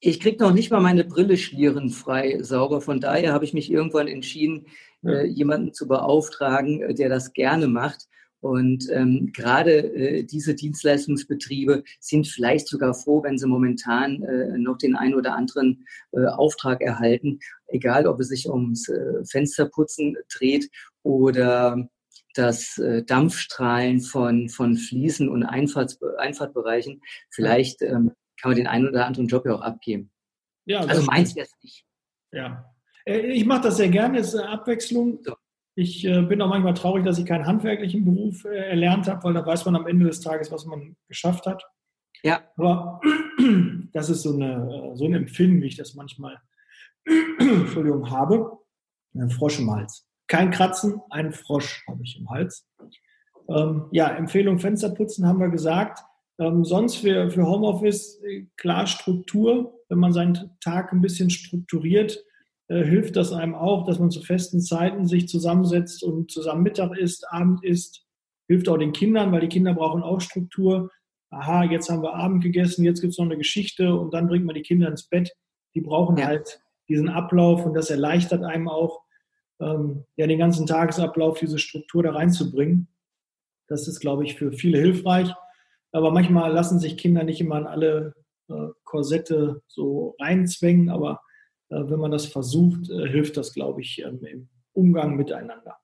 Ich 0.00 0.20
kriege 0.20 0.42
noch 0.42 0.52
nicht 0.52 0.70
mal 0.70 0.80
meine 0.80 1.04
Brille 1.04 1.36
schlierenfrei 1.36 2.40
sauber. 2.42 2.80
Von 2.80 3.00
daher 3.00 3.32
habe 3.32 3.44
ich 3.44 3.52
mich 3.52 3.70
irgendwann 3.70 4.06
entschieden, 4.06 4.66
ja. 5.02 5.12
äh, 5.12 5.26
jemanden 5.26 5.72
zu 5.72 5.88
beauftragen, 5.88 6.82
äh, 6.82 6.94
der 6.94 7.08
das 7.08 7.32
gerne 7.32 7.66
macht. 7.66 8.06
Und 8.40 8.88
ähm, 8.92 9.32
gerade 9.32 9.72
äh, 9.72 10.22
diese 10.22 10.54
Dienstleistungsbetriebe 10.54 11.82
sind 11.98 12.28
vielleicht 12.28 12.68
sogar 12.68 12.94
froh, 12.94 13.24
wenn 13.24 13.36
sie 13.36 13.48
momentan 13.48 14.22
äh, 14.22 14.56
noch 14.56 14.78
den 14.78 14.94
einen 14.94 15.14
oder 15.14 15.34
anderen 15.34 15.84
äh, 16.12 16.26
Auftrag 16.26 16.80
erhalten, 16.80 17.40
egal 17.66 18.06
ob 18.06 18.20
es 18.20 18.28
sich 18.28 18.48
ums 18.48 18.88
äh, 18.88 19.24
Fensterputzen 19.24 20.16
dreht 20.32 20.70
oder 21.02 21.88
das 22.34 22.78
äh, 22.78 23.02
Dampfstrahlen 23.02 24.00
von, 24.00 24.48
von 24.48 24.76
Fliesen 24.76 25.28
und 25.28 25.42
Einfahrts, 25.42 25.98
Einfahrtbereichen. 26.18 27.00
Vielleicht 27.30 27.82
ähm, 27.82 28.12
kann 28.40 28.50
man 28.50 28.56
den 28.56 28.66
einen 28.66 28.88
oder 28.88 29.06
anderen 29.06 29.28
Job 29.28 29.44
ja 29.46 29.54
auch 29.54 29.62
abgeben. 29.62 30.10
Ja, 30.64 30.80
also 30.80 31.02
meins 31.02 31.34
wäre 31.34 31.46
es 31.46 31.54
nicht. 31.62 31.84
Ja. 32.32 32.74
Äh, 33.04 33.20
ich 33.20 33.46
mache 33.46 33.62
das 33.62 33.76
sehr 33.76 33.88
gerne, 33.88 34.18
es 34.18 34.28
ist 34.28 34.40
eine 34.40 34.50
Abwechslung. 34.50 35.20
So. 35.22 35.34
Ich 35.74 36.04
äh, 36.04 36.22
bin 36.22 36.42
auch 36.42 36.48
manchmal 36.48 36.74
traurig, 36.74 37.04
dass 37.04 37.18
ich 37.18 37.26
keinen 37.26 37.46
handwerklichen 37.46 38.04
Beruf 38.04 38.44
äh, 38.44 38.70
erlernt 38.70 39.06
habe, 39.08 39.22
weil 39.24 39.34
da 39.34 39.46
weiß 39.46 39.64
man 39.64 39.76
am 39.76 39.86
Ende 39.86 40.06
des 40.06 40.20
Tages, 40.20 40.50
was 40.50 40.66
man 40.66 40.96
geschafft 41.06 41.46
hat. 41.46 41.64
Ja. 42.22 42.42
Aber 42.56 43.00
das 43.92 44.10
ist 44.10 44.22
so, 44.22 44.34
eine, 44.34 44.92
so 44.94 45.04
ein 45.06 45.14
Empfinden, 45.14 45.62
wie 45.62 45.68
ich 45.68 45.76
das 45.76 45.94
manchmal 45.94 46.40
Entschuldigung, 47.38 48.10
habe. 48.10 48.58
Ein 49.14 49.30
Frosch 49.30 49.58
im 49.58 49.70
Hals. 49.70 50.06
Kein 50.26 50.50
Kratzen, 50.50 51.00
ein 51.10 51.32
Frosch 51.32 51.84
habe 51.88 52.02
ich 52.02 52.18
im 52.20 52.28
Hals. 52.28 52.68
Ähm, 53.48 53.86
ja, 53.92 54.08
Empfehlung 54.08 54.58
Fensterputzen 54.58 55.26
haben 55.26 55.40
wir 55.40 55.48
gesagt. 55.48 56.00
Ähm, 56.38 56.64
sonst 56.64 56.96
für, 56.96 57.30
für 57.30 57.46
Homeoffice 57.46 58.20
klar 58.56 58.86
Struktur. 58.86 59.74
Wenn 59.88 59.98
man 59.98 60.12
seinen 60.12 60.50
Tag 60.60 60.92
ein 60.92 61.00
bisschen 61.00 61.30
strukturiert, 61.30 62.24
äh, 62.68 62.84
hilft 62.84 63.16
das 63.16 63.32
einem 63.32 63.54
auch, 63.54 63.86
dass 63.86 63.98
man 63.98 64.10
zu 64.10 64.22
festen 64.22 64.60
Zeiten 64.60 65.06
sich 65.06 65.28
zusammensetzt 65.28 66.02
und 66.02 66.30
zusammen 66.30 66.62
Mittag 66.62 66.96
isst, 66.96 67.26
Abend 67.30 67.64
isst. 67.64 68.04
Hilft 68.46 68.68
auch 68.68 68.78
den 68.78 68.92
Kindern, 68.92 69.32
weil 69.32 69.40
die 69.40 69.48
Kinder 69.48 69.74
brauchen 69.74 70.02
auch 70.02 70.20
Struktur. 70.20 70.90
Aha, 71.30 71.64
jetzt 71.64 71.90
haben 71.90 72.02
wir 72.02 72.14
Abend 72.14 72.42
gegessen, 72.42 72.84
jetzt 72.84 73.00
gibt 73.00 73.12
es 73.12 73.18
noch 73.18 73.26
eine 73.26 73.36
Geschichte 73.36 73.94
und 73.94 74.14
dann 74.14 74.28
bringt 74.28 74.46
man 74.46 74.54
die 74.54 74.62
Kinder 74.62 74.88
ins 74.88 75.08
Bett. 75.08 75.34
Die 75.74 75.80
brauchen 75.80 76.16
ja. 76.16 76.26
halt 76.26 76.60
diesen 76.88 77.08
Ablauf 77.08 77.66
und 77.66 77.74
das 77.74 77.90
erleichtert 77.90 78.44
einem 78.44 78.68
auch, 78.68 79.02
ähm, 79.60 80.04
ja, 80.16 80.26
den 80.26 80.38
ganzen 80.38 80.66
Tagesablauf, 80.66 81.38
diese 81.38 81.58
Struktur 81.58 82.02
da 82.02 82.12
reinzubringen. 82.12 82.88
Das 83.66 83.88
ist, 83.88 84.00
glaube 84.00 84.24
ich, 84.24 84.36
für 84.36 84.52
viele 84.52 84.78
hilfreich. 84.78 85.30
Aber 85.92 86.10
manchmal 86.10 86.52
lassen 86.52 86.78
sich 86.78 86.96
Kinder 86.96 87.24
nicht 87.24 87.40
immer 87.40 87.58
in 87.58 87.66
alle 87.66 88.14
äh, 88.48 88.68
Korsette 88.84 89.62
so 89.66 90.16
reinzwängen, 90.18 90.88
aber 90.88 91.20
äh, 91.70 91.82
wenn 91.84 92.00
man 92.00 92.10
das 92.10 92.26
versucht, 92.26 92.90
äh, 92.90 93.08
hilft 93.08 93.36
das, 93.36 93.52
glaube 93.52 93.82
ich, 93.82 94.02
ähm, 94.02 94.24
im 94.24 94.48
Umgang 94.72 95.16
miteinander. 95.16 95.76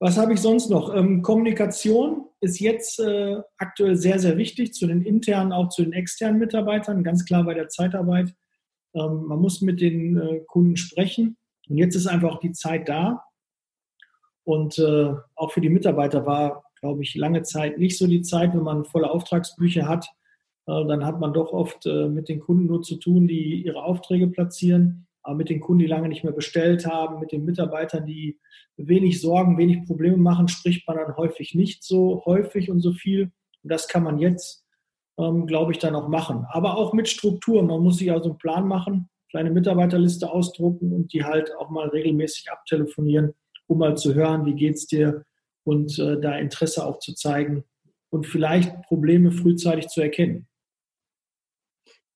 Was 0.00 0.16
habe 0.16 0.34
ich 0.34 0.40
sonst 0.40 0.70
noch? 0.70 0.94
Ähm, 0.94 1.22
Kommunikation 1.22 2.26
ist 2.40 2.60
jetzt 2.60 3.00
äh, 3.00 3.40
aktuell 3.56 3.96
sehr, 3.96 4.18
sehr 4.18 4.36
wichtig 4.36 4.72
zu 4.72 4.86
den 4.86 5.02
internen, 5.02 5.52
auch 5.52 5.68
zu 5.68 5.82
den 5.82 5.92
externen 5.92 6.38
Mitarbeitern, 6.38 7.02
ganz 7.02 7.24
klar 7.24 7.44
bei 7.44 7.54
der 7.54 7.68
Zeitarbeit. 7.68 8.32
Ähm, 8.94 9.24
man 9.26 9.40
muss 9.40 9.60
mit 9.60 9.80
den 9.80 10.44
Kunden 10.46 10.76
sprechen 10.76 11.36
und 11.68 11.78
jetzt 11.78 11.94
ist 11.94 12.06
einfach 12.06 12.38
die 12.38 12.52
Zeit 12.52 12.88
da. 12.88 13.24
Und 14.44 14.80
auch 15.34 15.52
für 15.52 15.60
die 15.60 15.68
Mitarbeiter 15.68 16.24
war, 16.24 16.64
glaube 16.80 17.02
ich, 17.02 17.14
lange 17.14 17.42
Zeit 17.42 17.78
nicht 17.78 17.98
so 17.98 18.06
die 18.06 18.22
Zeit, 18.22 18.54
wenn 18.54 18.62
man 18.62 18.84
volle 18.84 19.10
Auftragsbücher 19.10 19.88
hat, 19.88 20.06
äh, 20.66 20.86
dann 20.86 21.04
hat 21.04 21.18
man 21.18 21.32
doch 21.32 21.52
oft 21.52 21.86
äh, 21.86 22.08
mit 22.08 22.28
den 22.28 22.40
Kunden 22.40 22.66
nur 22.66 22.82
zu 22.82 22.96
tun, 22.96 23.26
die 23.26 23.62
ihre 23.62 23.82
Aufträge 23.82 24.28
platzieren, 24.28 25.06
aber 25.22 25.36
mit 25.36 25.48
den 25.48 25.60
Kunden, 25.60 25.80
die 25.80 25.86
lange 25.86 26.08
nicht 26.08 26.24
mehr 26.24 26.32
bestellt 26.32 26.86
haben, 26.86 27.20
mit 27.20 27.32
den 27.32 27.44
Mitarbeitern, 27.44 28.06
die 28.06 28.38
wenig 28.76 29.20
Sorgen, 29.20 29.58
wenig 29.58 29.86
Probleme 29.86 30.16
machen, 30.16 30.48
spricht 30.48 30.86
man 30.86 30.96
dann 30.96 31.16
häufig 31.16 31.54
nicht 31.54 31.82
so 31.82 32.22
häufig 32.24 32.70
und 32.70 32.80
so 32.80 32.92
viel. 32.92 33.32
Und 33.62 33.72
das 33.72 33.88
kann 33.88 34.04
man 34.04 34.18
jetzt, 34.18 34.64
ähm, 35.18 35.46
glaube 35.46 35.72
ich, 35.72 35.78
dann 35.78 35.96
auch 35.96 36.08
machen. 36.08 36.46
Aber 36.50 36.76
auch 36.76 36.92
mit 36.92 37.08
Struktur. 37.08 37.62
Man 37.62 37.82
muss 37.82 37.98
sich 37.98 38.12
also 38.12 38.30
einen 38.30 38.38
Plan 38.38 38.68
machen, 38.68 39.08
kleine 39.30 39.50
Mitarbeiterliste 39.50 40.30
ausdrucken 40.30 40.92
und 40.92 41.12
die 41.12 41.24
halt 41.24 41.50
auch 41.58 41.70
mal 41.70 41.88
regelmäßig 41.88 42.50
abtelefonieren, 42.50 43.34
um 43.66 43.78
mal 43.78 43.96
zu 43.96 44.14
hören, 44.14 44.46
wie 44.46 44.54
geht 44.54 44.76
es 44.76 44.86
dir 44.86 45.24
und 45.68 45.98
äh, 45.98 46.18
da 46.18 46.38
Interesse 46.38 46.86
auch 46.86 46.98
zu 46.98 47.14
zeigen 47.14 47.64
und 48.08 48.26
vielleicht 48.26 48.82
Probleme 48.82 49.30
frühzeitig 49.30 49.88
zu 49.88 50.00
erkennen. 50.00 50.46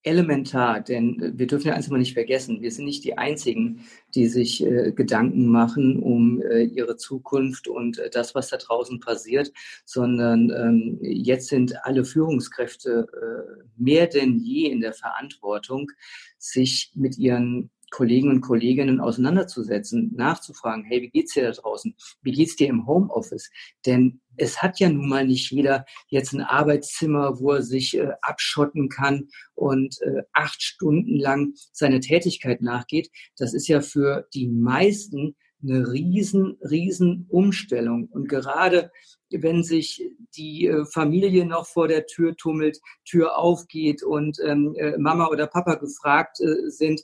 Elementar, 0.05 0.81
denn 0.81 1.21
äh, 1.21 1.33
wir 1.39 1.47
dürfen 1.47 1.69
ja 1.69 1.75
eins 1.75 1.91
mal 1.91 1.99
nicht 1.99 2.15
vergessen, 2.15 2.63
wir 2.63 2.71
sind 2.71 2.87
nicht 2.87 3.05
die 3.05 3.19
Einzigen, 3.19 3.85
die 4.15 4.27
sich 4.27 4.65
äh, 4.65 4.93
Gedanken 4.93 5.47
machen 5.47 6.03
um 6.03 6.41
äh, 6.41 6.63
ihre 6.63 6.97
Zukunft 6.97 7.69
und 7.69 7.99
äh, 7.99 8.09
das, 8.09 8.35
was 8.35 8.49
da 8.49 8.57
draußen 8.57 9.01
passiert, 9.01 9.53
sondern 9.85 10.51
ähm, 10.51 10.99
jetzt 11.03 11.49
sind 11.49 11.75
alle 11.85 12.07
Führungskräfte 12.07 13.07
äh, 13.13 13.65
mehr 13.77 14.07
denn 14.07 14.39
je 14.39 14.71
in 14.71 14.81
der 14.81 14.95
Verantwortung, 14.95 15.93
sich 16.39 16.91
mit 16.95 17.19
ihren 17.19 17.71
Kollegen 17.93 18.31
und 18.31 18.41
Kolleginnen 18.41 19.01
auseinanderzusetzen, 19.01 20.13
nachzufragen, 20.17 20.85
hey, 20.85 21.03
wie 21.03 21.11
geht's 21.11 21.35
dir 21.35 21.45
da 21.45 21.53
draußen? 21.53 21.95
Wie 22.23 22.33
geht's 22.33 22.57
dir 22.57 22.69
im 22.69 22.87
Homeoffice? 22.87 23.51
Denn 23.87 24.21
es 24.37 24.63
hat 24.63 24.81
ja 24.81 24.89
nun 24.89 25.09
mal 25.09 25.27
nicht 25.27 25.51
jeder 25.51 25.85
jetzt 26.09 26.33
ein 26.33 26.41
Arbeitszimmer, 26.41 27.39
wo 27.39 27.53
er 27.53 27.63
sich 27.63 27.97
äh, 27.97 28.13
abschotten 28.23 28.89
kann 28.89 29.29
und 29.55 30.01
äh, 30.03 30.23
acht 30.33 30.63
Stunden 30.63 31.19
lang 31.19 31.53
seine 31.73 32.01
Tätigkeit 32.01 32.63
nachgeht. 32.63 33.11
Das 33.37 33.53
ist 33.53 33.69
ja 33.69 33.83
für 33.83 34.27
die 34.35 34.49
meisten 34.49 35.37
eine 35.63 35.93
riesen, 35.93 36.59
riesen 36.63 37.27
Umstellung. 37.29 38.09
Und 38.09 38.29
gerade 38.29 38.91
wenn 39.31 39.63
sich 39.63 40.03
die 40.37 40.67
äh, 40.67 40.85
Familie 40.87 41.47
noch 41.47 41.67
vor 41.67 41.89
der 41.89 42.07
Tür 42.07 42.37
tummelt, 42.37 42.79
Tür 43.05 43.39
aufgeht 43.39 44.03
und 44.03 44.39
ähm, 44.45 44.75
äh, 44.77 44.97
Mama 44.99 45.29
oder 45.29 45.47
Papa 45.47 45.77
gefragt 45.77 46.41
äh, 46.41 46.69
sind, 46.71 47.03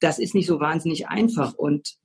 das 0.00 0.18
ist 0.18 0.34
nicht 0.34 0.46
so 0.46 0.60
wahnsinnig 0.60 1.08
einfach. 1.08 1.54
Und 1.54 1.98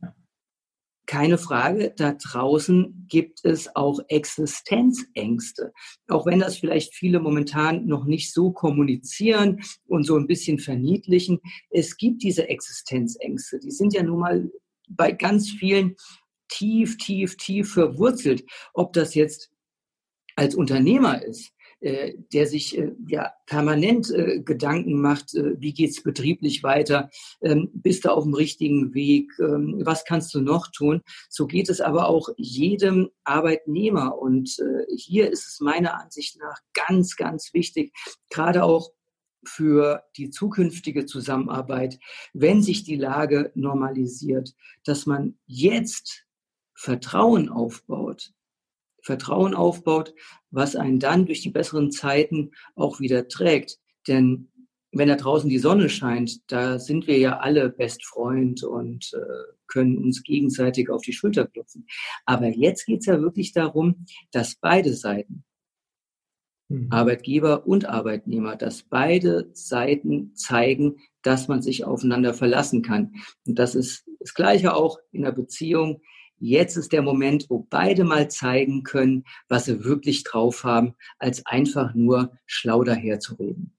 keine 1.05 1.37
Frage, 1.37 1.93
da 1.95 2.13
draußen 2.13 3.07
gibt 3.09 3.43
es 3.43 3.75
auch 3.75 3.99
Existenzängste. 4.07 5.73
Auch 6.07 6.25
wenn 6.25 6.39
das 6.39 6.57
vielleicht 6.57 6.95
viele 6.95 7.19
momentan 7.19 7.85
noch 7.85 8.05
nicht 8.05 8.33
so 8.33 8.51
kommunizieren 8.51 9.61
und 9.85 10.05
so 10.05 10.15
ein 10.15 10.27
bisschen 10.27 10.59
verniedlichen. 10.59 11.39
Es 11.69 11.97
gibt 11.97 12.23
diese 12.23 12.47
Existenzängste. 12.47 13.59
Die 13.59 13.71
sind 13.71 13.93
ja 13.93 14.03
nun 14.03 14.19
mal 14.19 14.51
bei 14.89 15.11
ganz 15.11 15.49
vielen 15.49 15.95
tief, 16.47 16.97
tief, 16.97 17.35
tief 17.37 17.73
verwurzelt. 17.73 18.45
Ob 18.73 18.93
das 18.93 19.13
jetzt 19.13 19.51
als 20.35 20.55
Unternehmer 20.55 21.21
ist, 21.21 21.52
äh, 21.83 22.13
der 22.31 22.47
sich 22.47 22.77
äh, 22.77 22.93
ja 23.07 23.33
permanent 23.45 24.09
äh, 24.09 24.39
Gedanken 24.39 25.01
macht, 25.01 25.35
äh, 25.35 25.59
wie 25.59 25.73
geht's 25.73 26.01
betrieblich 26.01 26.63
weiter, 26.63 27.09
ähm, 27.41 27.69
bist 27.73 28.05
du 28.05 28.09
auf 28.09 28.23
dem 28.23 28.33
richtigen 28.33 28.93
Weg, 28.93 29.31
ähm, 29.39 29.81
was 29.83 30.05
kannst 30.05 30.33
du 30.33 30.39
noch 30.39 30.67
tun? 30.71 31.01
So 31.29 31.45
geht 31.45 31.69
es 31.69 31.81
aber 31.81 32.07
auch 32.07 32.29
jedem 32.37 33.09
Arbeitnehmer. 33.25 34.17
Und 34.17 34.57
äh, 34.59 34.95
hier 34.95 35.29
ist 35.29 35.45
es 35.45 35.59
meiner 35.59 35.99
Ansicht 35.99 36.39
nach 36.39 36.57
ganz, 36.73 37.17
ganz 37.17 37.53
wichtig, 37.53 37.93
gerade 38.29 38.63
auch 38.63 38.91
für 39.45 40.03
die 40.15 40.29
zukünftige 40.29 41.05
Zusammenarbeit, 41.05 41.99
wenn 42.33 42.61
sich 42.61 42.85
die 42.85 42.95
Lage 42.95 43.51
normalisiert, 43.55 44.53
dass 44.85 45.05
man 45.05 45.37
jetzt 45.47 46.25
Vertrauen 46.75 47.49
aufbaut, 47.49 48.31
Vertrauen 49.03 49.53
aufbaut, 49.53 50.13
was 50.49 50.75
einen 50.75 50.99
dann 50.99 51.25
durch 51.25 51.41
die 51.41 51.51
besseren 51.51 51.91
Zeiten 51.91 52.51
auch 52.75 52.99
wieder 52.99 53.27
trägt. 53.27 53.77
Denn 54.07 54.49
wenn 54.93 55.07
da 55.07 55.15
draußen 55.15 55.49
die 55.49 55.59
Sonne 55.59 55.89
scheint, 55.89 56.51
da 56.51 56.79
sind 56.79 57.07
wir 57.07 57.17
ja 57.17 57.39
alle 57.39 57.69
Best 57.69 58.05
Freund 58.05 58.63
und 58.63 59.11
äh, 59.13 59.53
können 59.67 59.97
uns 59.97 60.23
gegenseitig 60.23 60.89
auf 60.89 61.01
die 61.01 61.13
Schulter 61.13 61.47
klopfen. 61.47 61.87
Aber 62.25 62.47
jetzt 62.47 62.85
geht 62.85 62.99
es 62.99 63.07
ja 63.07 63.19
wirklich 63.19 63.53
darum, 63.53 64.05
dass 64.31 64.55
beide 64.55 64.93
Seiten, 64.93 65.43
mhm. 66.69 66.87
Arbeitgeber 66.91 67.65
und 67.65 67.85
Arbeitnehmer, 67.85 68.55
dass 68.55 68.83
beide 68.83 69.49
Seiten 69.53 70.35
zeigen, 70.35 70.97
dass 71.23 71.47
man 71.47 71.63
sich 71.63 71.85
aufeinander 71.85 72.35
verlassen 72.35 72.83
kann. 72.83 73.15
Und 73.47 73.57
das 73.57 73.73
ist 73.73 74.07
das 74.19 74.35
Gleiche 74.35 74.75
auch 74.75 74.99
in 75.11 75.23
der 75.23 75.31
Beziehung. 75.31 76.01
Jetzt 76.45 76.75
ist 76.75 76.91
der 76.91 77.01
Moment, 77.01 77.45
wo 77.49 77.65
beide 77.69 78.03
mal 78.03 78.29
zeigen 78.29 78.83
können, 78.83 79.23
was 79.47 79.63
sie 79.63 79.85
wirklich 79.85 80.25
drauf 80.25 80.65
haben, 80.65 80.93
als 81.17 81.45
einfach 81.45 81.93
nur 81.95 82.33
schlau 82.45 82.83
daherzureden. 82.83 83.71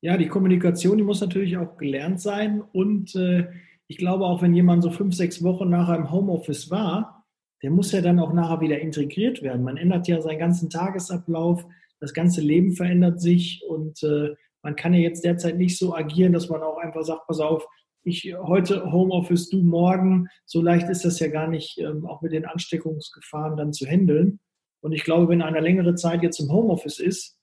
Ja, 0.00 0.16
die 0.16 0.28
Kommunikation, 0.28 0.98
die 0.98 1.02
muss 1.02 1.20
natürlich 1.20 1.56
auch 1.56 1.76
gelernt 1.76 2.20
sein. 2.20 2.62
Und 2.62 3.16
äh, 3.16 3.48
ich 3.88 3.96
glaube, 3.98 4.24
auch 4.24 4.40
wenn 4.40 4.54
jemand 4.54 4.84
so 4.84 4.92
fünf, 4.92 5.16
sechs 5.16 5.42
Wochen 5.42 5.68
nachher 5.68 5.96
im 5.96 6.12
Homeoffice 6.12 6.70
war, 6.70 7.26
der 7.60 7.72
muss 7.72 7.90
ja 7.90 8.02
dann 8.02 8.20
auch 8.20 8.32
nachher 8.32 8.60
wieder 8.60 8.78
integriert 8.78 9.42
werden. 9.42 9.64
Man 9.64 9.76
ändert 9.76 10.06
ja 10.06 10.20
seinen 10.20 10.38
ganzen 10.38 10.70
Tagesablauf, 10.70 11.66
das 11.98 12.14
ganze 12.14 12.40
Leben 12.40 12.76
verändert 12.76 13.20
sich 13.20 13.64
und 13.68 14.00
äh, 14.04 14.36
man 14.62 14.76
kann 14.76 14.94
ja 14.94 15.00
jetzt 15.00 15.24
derzeit 15.24 15.56
nicht 15.56 15.76
so 15.76 15.92
agieren, 15.92 16.34
dass 16.34 16.48
man 16.48 16.62
auch 16.62 16.78
einfach 16.78 17.02
sagt, 17.02 17.26
pass 17.26 17.40
auf, 17.40 17.66
ich 18.04 18.34
heute 18.34 18.92
Homeoffice, 18.92 19.48
du 19.48 19.62
morgen. 19.62 20.28
So 20.44 20.60
leicht 20.60 20.88
ist 20.88 21.04
das 21.04 21.18
ja 21.20 21.28
gar 21.28 21.48
nicht, 21.48 21.78
ähm, 21.78 22.06
auch 22.06 22.22
mit 22.22 22.32
den 22.32 22.44
Ansteckungsgefahren 22.44 23.56
dann 23.56 23.72
zu 23.72 23.86
handeln. 23.86 24.40
Und 24.80 24.92
ich 24.92 25.04
glaube, 25.04 25.28
wenn 25.28 25.42
einer 25.42 25.60
längere 25.60 25.94
Zeit 25.94 26.22
jetzt 26.22 26.40
im 26.40 26.52
Homeoffice 26.52 26.98
ist, 26.98 27.38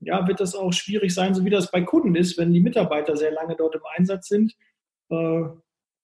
ja, 0.00 0.26
wird 0.28 0.40
das 0.40 0.54
auch 0.54 0.72
schwierig 0.72 1.12
sein, 1.12 1.34
so 1.34 1.44
wie 1.44 1.50
das 1.50 1.70
bei 1.70 1.80
Kunden 1.82 2.14
ist, 2.14 2.38
wenn 2.38 2.52
die 2.52 2.60
Mitarbeiter 2.60 3.16
sehr 3.16 3.32
lange 3.32 3.56
dort 3.56 3.74
im 3.74 3.80
Einsatz 3.96 4.28
sind, 4.28 4.54
äh, 5.10 5.42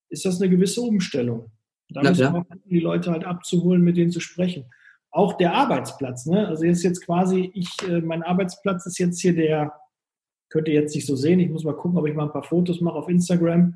ist 0.09 0.25
das 0.25 0.40
eine 0.40 0.50
gewisse 0.50 0.81
Umstellung. 0.81 1.52
Da 1.90 2.02
müssen 2.02 2.33
wir 2.33 2.45
die 2.64 2.81
Leute 2.81 3.11
halt 3.11 3.25
abzuholen, 3.25 3.83
mit 3.83 3.97
denen 3.97 4.11
zu 4.11 4.21
sprechen. 4.21 4.64
Auch 5.11 5.35
der 5.35 5.52
Arbeitsplatz, 5.52 6.25
ne? 6.26 6.49
Also 6.49 6.64
jetzt 6.64 6.83
jetzt 6.83 7.04
quasi, 7.04 7.50
ich, 7.54 7.69
äh, 7.87 8.00
mein 8.00 8.23
Arbeitsplatz 8.23 8.87
ist 8.87 8.99
jetzt 8.99 9.21
hier 9.21 9.35
der, 9.35 9.73
könnt 10.53 10.69
ihr 10.69 10.75
jetzt 10.75 10.95
nicht 10.95 11.07
so 11.07 11.17
sehen, 11.17 11.41
ich 11.41 11.51
muss 11.51 11.65
mal 11.65 11.77
gucken, 11.77 11.99
ob 11.99 12.07
ich 12.07 12.15
mal 12.15 12.25
ein 12.25 12.33
paar 12.33 12.45
Fotos 12.45 12.81
mache 12.81 12.97
auf 12.97 13.09
Instagram, 13.09 13.75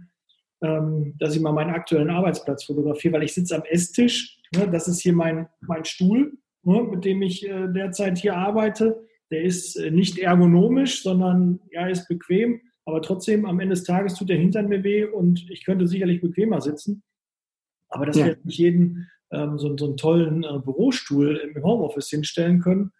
ähm, 0.62 1.14
dass 1.18 1.34
ich 1.34 1.42
mal 1.42 1.52
meinen 1.52 1.70
aktuellen 1.70 2.10
Arbeitsplatz 2.10 2.64
fotografiere, 2.64 3.14
weil 3.14 3.24
ich 3.24 3.34
sitze 3.34 3.56
am 3.56 3.62
Esstisch, 3.68 4.40
ne? 4.54 4.68
das 4.70 4.86
ist 4.86 5.00
hier 5.00 5.12
mein, 5.12 5.48
mein 5.60 5.84
Stuhl 5.84 6.32
Ne, 6.66 6.82
mit 6.82 7.04
dem 7.04 7.22
ich 7.22 7.48
äh, 7.48 7.68
derzeit 7.68 8.18
hier 8.18 8.36
arbeite. 8.36 9.06
Der 9.30 9.44
ist 9.44 9.76
äh, 9.76 9.92
nicht 9.92 10.18
ergonomisch, 10.18 11.00
sondern 11.00 11.60
ja, 11.70 11.86
ist 11.86 12.08
bequem. 12.08 12.60
Aber 12.84 13.00
trotzdem, 13.02 13.46
am 13.46 13.60
Ende 13.60 13.76
des 13.76 13.84
Tages 13.84 14.14
tut 14.14 14.30
der 14.30 14.36
Hintern 14.36 14.66
mir 14.66 14.82
weh 14.82 15.04
und 15.04 15.48
ich 15.48 15.64
könnte 15.64 15.86
sicherlich 15.86 16.20
bequemer 16.20 16.60
sitzen. 16.60 17.04
Aber 17.88 18.04
dass 18.04 18.16
ja. 18.16 18.26
wir 18.26 18.38
nicht 18.42 18.58
jeden 18.58 19.08
ähm, 19.30 19.58
so, 19.58 19.76
so, 19.76 19.86
einen 19.86 19.96
tollen 19.96 20.42
äh, 20.42 20.58
Bürostuhl 20.58 21.36
im 21.36 21.62
Homeoffice 21.62 22.10
hinstellen 22.10 22.58
können, 22.60 22.90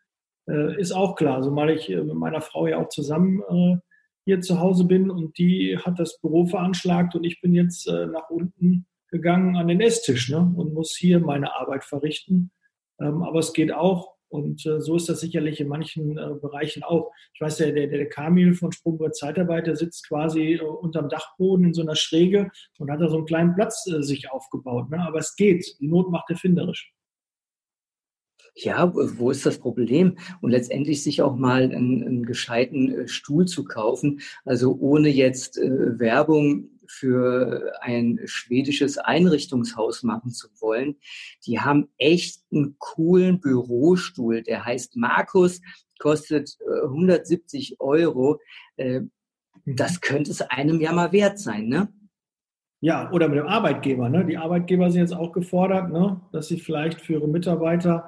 äh, 0.49 0.81
ist 0.81 0.93
auch 0.93 1.17
klar. 1.17 1.43
Zumal 1.43 1.71
ich 1.71 1.91
äh, 1.91 2.03
mit 2.03 2.15
meiner 2.15 2.41
Frau 2.41 2.67
ja 2.67 2.79
auch 2.79 2.89
zusammen 2.89 3.43
äh, 3.49 3.77
hier 4.25 4.41
zu 4.41 4.61
Hause 4.61 4.85
bin 4.85 5.11
und 5.11 5.39
die 5.39 5.79
hat 5.79 5.99
das 5.99 6.19
Büro 6.21 6.47
veranschlagt 6.47 7.15
und 7.15 7.25
ich 7.25 7.41
bin 7.41 7.55
jetzt 7.55 7.87
nach 7.87 8.29
unten 8.29 8.87
gegangen 9.09 9.57
an 9.57 9.69
den 9.69 9.81
Esstisch 9.81 10.31
ne, 10.31 10.53
und 10.57 10.75
muss 10.75 10.97
hier 10.97 11.21
meine 11.21 11.55
Arbeit 11.55 11.85
verrichten. 11.85 12.51
Ähm, 13.01 13.23
aber 13.23 13.41
es 13.41 13.53
geht 13.53 13.73
auch. 13.73 14.17
Und 14.29 14.67
äh, 14.67 14.81
so 14.81 14.97
ist 14.97 15.09
das 15.09 15.21
sicherlich 15.21 15.61
in 15.61 15.69
manchen 15.69 16.19
äh, 16.19 16.35
Bereichen 16.41 16.83
auch. 16.83 17.13
Ich 17.33 17.41
weiß, 17.41 17.59
der, 17.59 17.73
der, 17.73 17.87
der 17.87 18.09
Kamil 18.09 18.55
von 18.55 18.73
Sprungbrett 18.73 19.15
Zeitarbeit, 19.15 19.69
der 19.69 19.77
sitzt 19.77 20.09
quasi 20.09 20.55
äh, 20.55 20.61
unterm 20.63 21.09
Dachboden 21.09 21.67
in 21.67 21.75
so 21.75 21.83
einer 21.83 21.95
Schräge 21.95 22.51
und 22.79 22.91
hat 22.91 23.01
da 23.01 23.09
so 23.09 23.17
einen 23.17 23.27
kleinen 23.27 23.55
Platz 23.55 23.87
äh, 23.87 24.03
sich 24.03 24.31
aufgebaut. 24.31 24.91
Ne? 24.91 24.99
Aber 25.01 25.21
es 25.21 25.37
geht. 25.37 25.77
Die 25.81 25.87
Not 25.87 26.11
macht 26.11 26.29
erfinderisch. 26.29 26.93
Ja, 28.59 28.91
wo 28.95 29.31
ist 29.31 29.45
das 29.45 29.59
Problem? 29.59 30.17
Und 30.41 30.51
letztendlich 30.51 31.03
sich 31.03 31.21
auch 31.21 31.37
mal 31.37 31.65
einen, 31.65 32.03
einen 32.03 32.23
gescheiten 32.25 33.01
äh, 33.01 33.09
Stuhl 33.09 33.45
zu 33.45 33.65
kaufen, 33.65 34.23
also 34.47 34.75
ohne 34.81 35.11
jetzt 35.11 35.59
äh, 35.59 35.99
Werbung 35.99 36.71
für 36.89 37.73
ein 37.83 38.19
schwedisches 38.25 38.97
Einrichtungshaus 38.97 40.03
machen 40.05 40.31
zu 40.31 40.49
wollen. 40.59 40.97
Die 41.45 41.61
haben 41.61 41.89
echt 41.99 42.45
einen 42.51 42.77
coolen 42.79 43.41
Bürostuhl, 43.41 44.43
der 44.43 44.65
heißt 44.65 44.97
Markus, 44.97 45.61
kostet 45.99 46.57
170 46.85 47.73
äh, 47.73 47.75
Euro. 47.79 48.41
Äh, 48.77 49.01
mhm. 49.01 49.11
Das 49.67 50.01
könnte 50.01 50.31
es 50.31 50.41
einem 50.41 50.81
ja 50.81 50.93
mal 50.93 51.13
wert 51.13 51.39
sein, 51.39 51.69
ne? 51.69 51.93
Ja, 52.81 53.11
oder 53.11 53.29
mit 53.29 53.39
dem 53.39 53.49
Arbeitgeber. 53.49 54.09
Ne? 54.09 54.25
Die 54.25 54.37
Arbeitgeber 54.39 54.91
sind 54.91 55.01
jetzt 55.01 55.15
auch 55.15 55.33
gefordert, 55.33 55.91
ne? 55.91 56.21
dass 56.33 56.49
sie 56.49 56.59
vielleicht 56.59 57.01
für 57.01 57.15
ihre 57.15 57.29
Mitarbeiter 57.29 58.07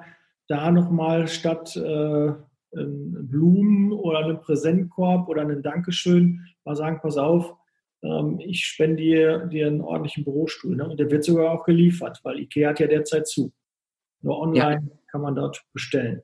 da 0.49 0.71
nochmal 0.71 1.27
statt 1.27 1.75
äh, 1.77 2.33
Blumen 2.71 3.93
oder 3.93 4.19
einen 4.19 4.41
Präsentkorb 4.41 5.29
oder 5.29 5.41
einen 5.41 5.63
Dankeschön 5.63 6.45
mal 6.65 6.75
sagen, 6.75 6.99
pass 7.01 7.17
auf, 7.17 7.55
ähm, 8.03 8.39
ich 8.39 8.65
spende 8.65 8.97
dir, 8.97 9.39
dir 9.47 9.67
einen 9.67 9.81
ordentlichen 9.81 10.23
Bürostuhl. 10.23 10.75
Ne? 10.75 10.87
Und 10.87 10.99
der 10.99 11.09
wird 11.09 11.23
sogar 11.23 11.51
auch 11.51 11.65
geliefert, 11.65 12.19
weil 12.23 12.39
Ikea 12.39 12.69
hat 12.69 12.79
ja 12.79 12.87
derzeit 12.87 13.27
zu. 13.27 13.51
Nur 14.21 14.39
online 14.39 14.89
ja. 14.89 14.97
kann 15.11 15.21
man 15.21 15.35
dort 15.35 15.63
bestellen. 15.73 16.21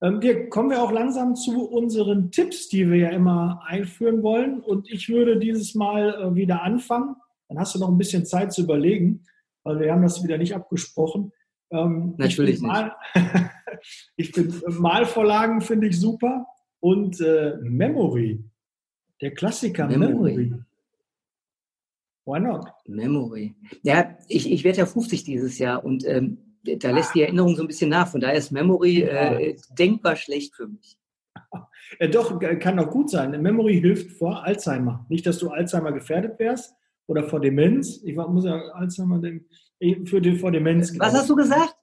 Ähm, 0.00 0.20
wir 0.20 0.48
kommen 0.48 0.70
wir 0.70 0.82
auch 0.82 0.92
langsam 0.92 1.34
zu 1.36 1.68
unseren 1.68 2.30
Tipps, 2.30 2.68
die 2.68 2.90
wir 2.90 2.98
ja 2.98 3.10
immer 3.10 3.62
einführen 3.66 4.22
wollen. 4.22 4.60
Und 4.60 4.90
ich 4.90 5.08
würde 5.08 5.38
dieses 5.38 5.74
Mal 5.74 6.14
äh, 6.14 6.34
wieder 6.34 6.62
anfangen. 6.62 7.16
Dann 7.48 7.58
hast 7.58 7.74
du 7.74 7.78
noch 7.78 7.88
ein 7.88 7.98
bisschen 7.98 8.24
Zeit 8.24 8.52
zu 8.52 8.62
überlegen, 8.62 9.24
weil 9.62 9.78
wir 9.80 9.92
haben 9.92 10.02
das 10.02 10.22
wieder 10.24 10.38
nicht 10.38 10.54
abgesprochen. 10.54 11.32
Ähm, 11.72 12.14
Natürlich 12.18 12.56
ich 12.56 12.60
mal, 12.60 12.94
nicht. 13.14 13.26
ich 14.16 14.32
bin 14.32 14.54
Malvorlagen 14.68 15.60
finde 15.62 15.88
ich 15.88 15.98
super 15.98 16.46
und 16.80 17.20
äh, 17.20 17.56
Memory, 17.62 18.44
der 19.20 19.32
Klassiker 19.32 19.86
Memory. 19.86 20.36
Memory. 20.36 20.62
Why 22.24 22.40
not? 22.40 22.66
Memory. 22.86 23.54
Ja, 23.82 24.16
ich, 24.28 24.50
ich 24.50 24.62
werde 24.62 24.78
ja 24.78 24.86
50 24.86 25.24
dieses 25.24 25.58
Jahr 25.58 25.84
und 25.84 26.06
ähm, 26.06 26.38
da 26.62 26.90
lässt 26.90 27.10
ah. 27.10 27.12
die 27.14 27.22
Erinnerung 27.22 27.56
so 27.56 27.62
ein 27.62 27.66
bisschen 27.66 27.90
nach. 27.90 28.08
Von 28.08 28.20
daher 28.20 28.36
ist 28.36 28.52
Memory 28.52 29.02
äh, 29.02 29.56
denkbar 29.76 30.16
schlecht 30.16 30.54
für 30.54 30.68
mich. 30.68 30.98
Ja, 31.98 32.06
doch, 32.12 32.38
kann 32.60 32.76
doch 32.76 32.90
gut 32.90 33.10
sein. 33.10 33.30
Memory 33.42 33.80
hilft 33.80 34.12
vor 34.12 34.44
Alzheimer. 34.44 35.04
Nicht, 35.08 35.26
dass 35.26 35.38
du 35.38 35.50
Alzheimer 35.50 35.92
gefährdet 35.92 36.38
wärst 36.38 36.74
oder 37.06 37.24
vor 37.24 37.40
Demenz. 37.40 38.00
Ich 38.04 38.14
muss 38.14 38.44
ja 38.44 38.56
Alzheimer 38.72 39.18
für 40.04 40.20
den, 40.20 40.36
vor 40.36 40.50
Demenz. 40.50 40.98
Was 40.98 41.14
hast 41.14 41.30
du 41.30 41.36
gesagt? 41.36 41.76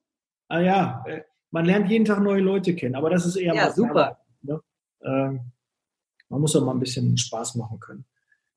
Ah 0.48 0.60
ja, 0.60 1.04
äh, 1.08 1.22
man 1.52 1.66
lernt 1.66 1.90
jeden 1.90 2.06
Tag 2.06 2.22
neue 2.22 2.42
Leute 2.42 2.76
kennen, 2.76 2.96
aber 2.96 3.10
das 3.10 3.26
ist 3.26 3.36
eher. 3.36 3.54
Ja, 3.54 3.72
super. 3.72 4.20
Ne? 4.42 4.62
Ähm, 5.04 5.52
man 6.30 6.42
muss 6.42 6.56
auch 6.56 6.64
mal 6.64 6.74
ein 6.74 6.80
bisschen 6.80 7.18
Spaß 7.18 7.56
machen 7.56 7.80
können. 7.80 8.06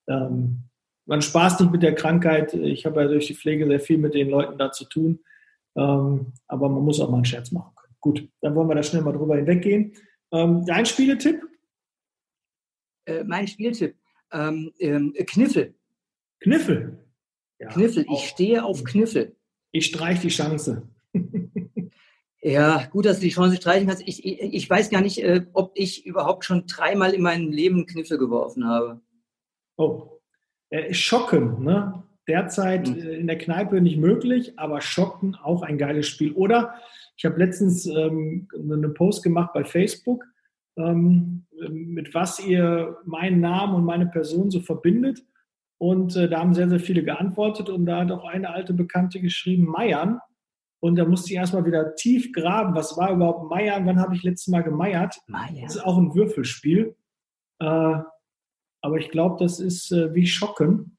Ähm, 0.07 0.65
man 1.07 1.23
spaßt 1.23 1.61
nicht 1.61 1.73
mit 1.73 1.83
der 1.83 1.95
Krankheit. 1.95 2.55
Ich 2.55 2.87
habe 2.87 3.03
ja 3.03 3.09
durch 3.09 3.27
die 3.27 3.35
Pflege 3.35 3.67
sehr 3.67 3.81
viel 3.81 3.99
mit 3.99 4.15
den 4.15 4.29
Leuten 4.29 4.59
da 4.59 4.71
zu 4.71 4.85
tun. 4.85 5.21
Ähm, 5.75 6.33
aber 6.47 6.69
man 6.69 6.85
muss 6.85 7.01
auch 7.01 7.09
mal 7.09 7.17
einen 7.17 7.25
Scherz 7.25 7.51
machen 7.51 7.75
können. 7.77 7.95
Gut, 8.01 8.29
dann 8.41 8.55
wollen 8.55 8.69
wir 8.69 8.75
da 8.75 8.83
schnell 8.83 9.03
mal 9.03 9.13
drüber 9.13 9.37
hinweggehen. 9.37 9.95
Ähm, 10.33 10.65
dein 10.67 10.87
Spieletipp? 10.87 11.43
Äh, 13.07 13.25
mein 13.25 13.49
Spieltipp. 13.49 13.97
Ähm, 14.33 14.73
ähm, 14.79 15.15
Kniffel. 15.27 15.75
Kniffel. 16.41 17.02
Ja, 17.63 17.69
Kniffel. 17.69 18.05
Ich 18.13 18.29
stehe 18.29 18.65
auf 18.65 18.83
Kniffel. 18.83 19.37
Ich 19.71 19.87
streich 19.87 20.21
die 20.21 20.29
Chance. 20.29 20.83
ja, 22.43 22.87
gut, 22.91 23.07
dass 23.07 23.21
du 23.21 23.23
die 23.23 23.31
Chance 23.31 23.57
streichen 23.57 23.87
kannst. 23.87 24.03
Ich, 24.05 24.25
ich, 24.25 24.41
ich 24.41 24.69
weiß 24.69 24.91
gar 24.91 25.01
nicht, 25.01 25.23
äh, 25.23 25.47
ob 25.53 25.71
ich 25.77 26.05
überhaupt 26.05 26.45
schon 26.45 26.67
dreimal 26.67 27.15
in 27.15 27.23
meinem 27.23 27.53
Leben 27.53 27.87
Kniffel 27.87 28.19
geworfen 28.19 28.67
habe. 28.67 29.01
Oh, 29.77 30.19
äh, 30.71 30.93
Schocken, 30.93 31.63
ne? 31.63 32.03
Derzeit 32.27 32.89
mhm. 32.89 32.99
Äh, 32.99 33.15
in 33.15 33.29
der 33.29 33.39
Kneipe 33.39 33.81
nicht 33.81 33.99
möglich, 33.99 34.59
aber 34.59 34.81
Schocken 34.81 35.37
auch 35.37 35.63
ein 35.63 35.79
geiles 35.79 36.09
Spiel. 36.09 36.33
Oder 36.33 36.75
ich 37.17 37.25
habe 37.25 37.39
letztens 37.39 37.87
ähm, 37.87 38.49
einen 38.55 38.93
Post 38.95 39.23
gemacht 39.23 39.53
bei 39.55 39.63
Facebook, 39.63 40.25
ähm, 40.77 41.47
mit 41.71 42.13
was 42.13 42.45
ihr 42.45 42.97
meinen 43.05 43.39
Namen 43.39 43.77
und 43.77 43.85
meine 43.85 44.07
Person 44.07 44.51
so 44.51 44.59
verbindet. 44.59 45.25
Und 45.83 46.15
äh, 46.15 46.29
da 46.29 46.39
haben 46.39 46.55
sehr, 46.55 46.69
sehr 46.69 46.79
viele 46.79 47.03
geantwortet 47.03 47.69
und 47.69 47.87
da 47.87 48.03
hat 48.03 48.13
auch 48.13 48.25
eine 48.25 48.51
alte 48.51 48.73
Bekannte 48.73 49.19
geschrieben, 49.21 49.65
Meiern. 49.65 50.21
Und 50.79 50.95
da 50.95 51.05
musste 51.05 51.33
ich 51.33 51.37
erstmal 51.37 51.65
wieder 51.65 51.97
tief 51.97 52.33
graben. 52.33 52.77
Was 52.77 52.97
war 52.97 53.11
überhaupt 53.11 53.51
Meiern? 53.51 53.85
Wann 53.85 53.99
habe 53.99 54.15
ich 54.15 54.23
letztes 54.23 54.47
Mal 54.47 54.63
gemeiert? 54.63 55.21
Meier. 55.27 55.65
Das 55.65 55.75
ist 55.75 55.85
auch 55.85 55.99
ein 55.99 56.15
Würfelspiel. 56.15 56.95
Äh, 57.59 57.65
aber 57.65 58.97
ich 58.99 59.11
glaube, 59.11 59.43
das 59.43 59.59
ist 59.59 59.91
äh, 59.91 60.15
wie 60.15 60.29
Schocken. 60.29 60.99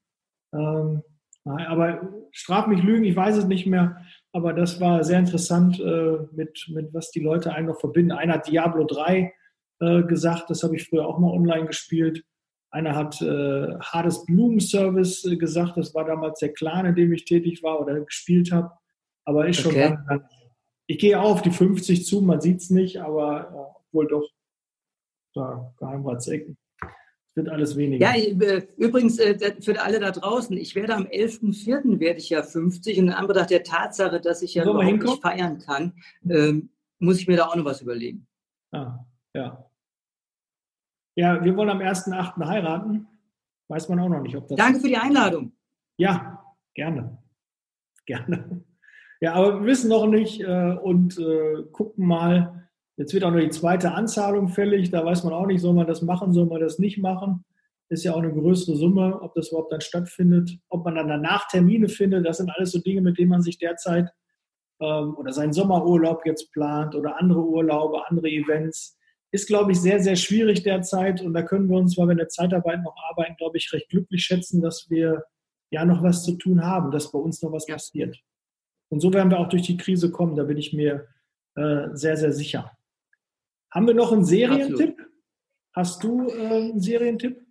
Ähm, 0.54 1.02
aber 1.46 2.06
straf 2.32 2.66
mich 2.66 2.82
Lügen, 2.82 3.04
ich 3.04 3.16
weiß 3.16 3.38
es 3.38 3.46
nicht 3.46 3.64
mehr. 3.64 4.04
Aber 4.32 4.52
das 4.52 4.82
war 4.82 5.02
sehr 5.02 5.18
interessant, 5.18 5.80
äh, 5.80 6.18
mit, 6.32 6.62
mit 6.68 6.92
was 6.92 7.10
die 7.10 7.20
Leute 7.20 7.54
einen 7.54 7.68
noch 7.68 7.80
verbinden. 7.80 8.12
Einer 8.12 8.34
hat 8.34 8.48
Diablo 8.48 8.84
3 8.84 9.32
äh, 9.80 10.02
gesagt, 10.02 10.50
das 10.50 10.62
habe 10.62 10.76
ich 10.76 10.86
früher 10.86 11.06
auch 11.06 11.18
mal 11.18 11.30
online 11.30 11.64
gespielt. 11.64 12.22
Einer 12.74 12.96
hat 12.96 13.22
äh, 13.22 13.78
Hades 13.78 14.24
Blumen 14.24 14.58
Service 14.58 15.24
äh, 15.24 15.36
gesagt, 15.36 15.76
das 15.76 15.94
war 15.94 16.04
damals 16.04 16.40
der 16.40 16.52
Clan, 16.52 16.86
in 16.86 16.96
dem 16.96 17.12
ich 17.12 17.24
tätig 17.24 17.62
war 17.62 17.80
oder 17.80 18.00
gespielt 18.00 18.50
habe. 18.50 18.72
Aber 19.24 19.46
ist 19.46 19.60
schon 19.60 19.70
okay. 19.70 19.90
lang, 19.90 20.04
lang. 20.08 20.28
Ich 20.88 20.98
gehe 20.98 21.20
auf 21.20 21.40
die 21.40 21.52
50 21.52 22.04
zu, 22.04 22.20
man 22.20 22.40
sieht 22.40 22.62
es 22.62 22.70
nicht, 22.70 23.00
aber 23.00 23.76
äh, 23.92 23.94
wohl 23.94 24.08
doch 24.08 24.28
da 25.34 25.72
Geheimratsecken 25.78 26.58
wird 27.36 27.48
alles 27.48 27.76
weniger. 27.76 28.12
Ja, 28.12 28.20
äh, 28.20 28.66
übrigens 28.76 29.20
äh, 29.20 29.54
für 29.60 29.80
alle 29.80 30.00
da 30.00 30.10
draußen, 30.10 30.56
ich 30.56 30.74
werde 30.74 30.96
am 30.96 31.04
11.04. 31.04 32.00
werde 32.00 32.18
ich 32.18 32.30
ja 32.30 32.42
50 32.42 32.98
und 32.98 33.04
in 33.04 33.12
Anbetracht 33.12 33.50
der 33.50 33.62
Tatsache, 33.62 34.20
dass 34.20 34.42
ich 34.42 34.54
ja 34.54 34.64
überhaupt 34.64 35.00
nicht 35.00 35.22
feiern 35.22 35.60
kann, 35.60 35.92
ähm, 36.28 36.70
muss 36.98 37.20
ich 37.20 37.28
mir 37.28 37.36
da 37.36 37.46
auch 37.46 37.56
noch 37.56 37.64
was 37.64 37.82
überlegen. 37.82 38.26
Ah, 38.72 38.98
ja. 39.32 39.64
Ja, 41.16 41.44
wir 41.44 41.56
wollen 41.56 41.70
am 41.70 41.80
1.08. 41.80 42.44
heiraten. 42.46 43.06
Weiß 43.68 43.88
man 43.88 44.00
auch 44.00 44.08
noch 44.08 44.22
nicht, 44.22 44.36
ob 44.36 44.48
das. 44.48 44.56
Danke 44.56 44.80
für 44.80 44.88
die 44.88 44.96
Einladung. 44.96 45.52
Ja, 45.96 46.44
gerne. 46.74 47.18
Gerne. 48.06 48.64
Ja, 49.20 49.34
aber 49.34 49.60
wir 49.60 49.66
wissen 49.66 49.88
noch 49.88 50.06
nicht 50.06 50.40
äh, 50.40 50.76
und 50.82 51.18
äh, 51.18 51.62
gucken 51.72 52.06
mal, 52.06 52.64
Jetzt 52.96 53.12
wird 53.12 53.24
auch 53.24 53.32
noch 53.32 53.40
die 53.40 53.50
zweite 53.50 53.92
Anzahlung 53.92 54.48
fällig. 54.48 54.90
Da 54.90 55.04
weiß 55.04 55.24
man 55.24 55.32
auch 55.32 55.46
nicht, 55.46 55.60
soll 55.60 55.74
man 55.74 55.86
das 55.86 56.02
machen, 56.02 56.32
soll 56.32 56.46
man 56.46 56.60
das 56.60 56.78
nicht 56.78 56.98
machen. 56.98 57.44
Ist 57.88 58.04
ja 58.04 58.12
auch 58.12 58.22
eine 58.22 58.32
größere 58.32 58.76
Summe, 58.76 59.20
ob 59.20 59.34
das 59.34 59.48
überhaupt 59.48 59.72
dann 59.72 59.80
stattfindet. 59.80 60.58
Ob 60.68 60.84
man 60.84 60.94
dann 60.94 61.08
danach 61.08 61.48
Termine 61.48 61.88
findet, 61.88 62.24
das 62.24 62.38
sind 62.38 62.50
alles 62.50 62.70
so 62.70 62.80
Dinge, 62.80 63.00
mit 63.00 63.18
denen 63.18 63.30
man 63.30 63.42
sich 63.42 63.58
derzeit 63.58 64.10
ähm, 64.80 65.16
oder 65.16 65.32
seinen 65.32 65.52
Sommerurlaub 65.52 66.24
jetzt 66.24 66.52
plant 66.52 66.94
oder 66.94 67.18
andere 67.20 67.44
Urlaube, 67.44 68.08
andere 68.08 68.28
Events. 68.28 68.96
Ist, 69.34 69.48
glaube 69.48 69.72
ich, 69.72 69.80
sehr, 69.80 69.98
sehr 69.98 70.14
schwierig 70.14 70.62
derzeit 70.62 71.20
und 71.20 71.34
da 71.34 71.42
können 71.42 71.68
wir 71.68 71.76
uns, 71.76 71.98
weil 71.98 72.06
wir 72.06 72.12
in 72.12 72.18
der 72.18 72.28
Zeitarbeit 72.28 72.84
noch 72.84 72.94
arbeiten, 73.10 73.34
glaube 73.36 73.56
ich, 73.58 73.72
recht 73.72 73.88
glücklich 73.88 74.22
schätzen, 74.22 74.62
dass 74.62 74.88
wir 74.90 75.24
ja 75.70 75.84
noch 75.84 76.04
was 76.04 76.22
zu 76.22 76.36
tun 76.36 76.64
haben, 76.64 76.92
dass 76.92 77.10
bei 77.10 77.18
uns 77.18 77.42
noch 77.42 77.50
was 77.50 77.66
ja. 77.66 77.74
passiert. 77.74 78.16
Und 78.90 79.00
so 79.00 79.12
werden 79.12 79.32
wir 79.32 79.40
auch 79.40 79.48
durch 79.48 79.62
die 79.62 79.76
Krise 79.76 80.12
kommen, 80.12 80.36
da 80.36 80.44
bin 80.44 80.56
ich 80.56 80.72
mir 80.72 81.08
äh, 81.56 81.88
sehr, 81.94 82.16
sehr 82.16 82.30
sicher. 82.30 82.70
Haben 83.72 83.88
wir 83.88 83.94
noch 83.94 84.12
einen 84.12 84.24
Serientipp? 84.24 84.96
Hast 85.74 86.04
du 86.04 86.28
äh, 86.28 86.46
einen 86.46 86.80
Serientipp? 86.80 87.43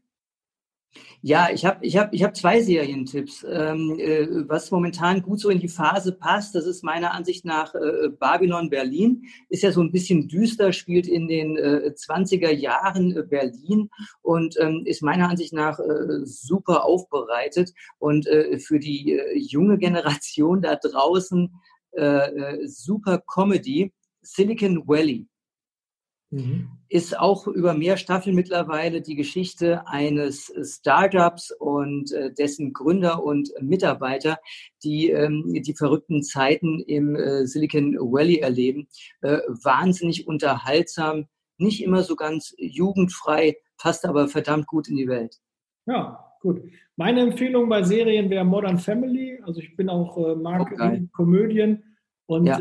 Ja, 1.22 1.48
ich 1.52 1.66
habe 1.66 1.86
ich 1.86 1.98
hab, 1.98 2.14
ich 2.14 2.24
hab 2.24 2.36
zwei 2.36 2.62
Serientipps. 2.62 3.46
Ähm, 3.50 3.98
äh, 3.98 4.28
was 4.50 4.72
momentan 4.72 5.22
gut 5.22 5.40
so 5.40 5.50
in 5.50 5.60
die 5.60 5.70
Phase 5.70 6.12
passt, 6.12 6.54
das 6.54 6.66
ist 6.66 6.84
meiner 6.84 7.14
Ansicht 7.14 7.46
nach 7.46 7.74
äh, 7.76 8.10
Babylon 8.10 8.70
Berlin. 8.70 9.24
Ist 9.50 9.64
ja 9.64 9.72
so 9.72 9.82
ein 9.82 9.92
bisschen 9.92 10.28
düster, 10.28 10.74
spielt 10.74 11.08
in 11.08 11.28
den 11.28 11.58
äh, 11.58 11.94
20er 11.96 12.52
Jahren 12.52 13.16
äh, 13.16 13.24
Berlin 13.24 13.90
und 14.22 14.58
ähm, 14.60 14.84
ist 14.86 15.02
meiner 15.02 15.30
Ansicht 15.30 15.54
nach 15.54 15.80
äh, 15.80 16.26
super 16.26 16.84
aufbereitet. 16.84 17.74
Und 18.00 18.28
äh, 18.28 18.60
für 18.60 18.80
die 18.80 19.20
junge 19.36 19.78
Generation 19.78 20.62
da 20.62 20.76
draußen 20.76 21.52
super 22.66 23.20
Comedy. 23.20 23.94
Silicon 24.24 24.88
Valley 24.88 25.28
Mhm. 26.34 26.67
Ist 26.89 27.19
auch 27.19 27.46
über 27.46 27.76
mehr 27.76 27.96
Staffeln 27.96 28.36
mittlerweile 28.36 29.02
die 29.02 29.15
Geschichte 29.15 29.88
eines 29.88 30.52
Startups 30.63 31.52
und 31.52 32.12
äh, 32.12 32.34
dessen 32.34 32.74
Gründer 32.74 33.24
und 33.24 33.52
Mitarbeiter, 33.62 34.39
die 34.84 35.12
ähm, 35.12 35.54
die 35.54 35.76
verrückten 35.76 36.24
Zeiten 36.24 36.80
im 36.80 37.15
äh, 37.15 37.46
Silicon 37.46 37.96
Valley 38.00 38.39
erleben. 38.39 38.88
Äh, 39.22 39.39
wahnsinnig 39.48 40.28
unterhaltsam, 40.28 41.28
nicht 41.60 41.84
immer 41.84 42.02
so 42.02 42.15
ganz 42.15 42.56
jugendfrei, 42.58 43.56
passt 43.78 44.04
aber 44.04 44.28
verdammt 44.28 44.65
gut 44.65 44.88
in 44.88 44.96
die 44.96 45.08
Welt. 45.08 45.38
Ja, 45.86 46.34
gut. 46.41 46.63
Meine 46.96 47.22
Empfehlung 47.22 47.69
bei 47.69 47.84
Serien 47.84 48.32
wäre 48.32 48.43
Modern 48.43 48.80
Family. 48.80 49.39
Also 49.43 49.60
ich 49.60 49.76
bin 49.76 49.88
auch 49.88 50.17
äh, 50.17 50.36
mag 50.36 50.62
okay. 50.62 51.08
Komödien 51.13 51.84
und 52.26 52.48
ja 52.48 52.60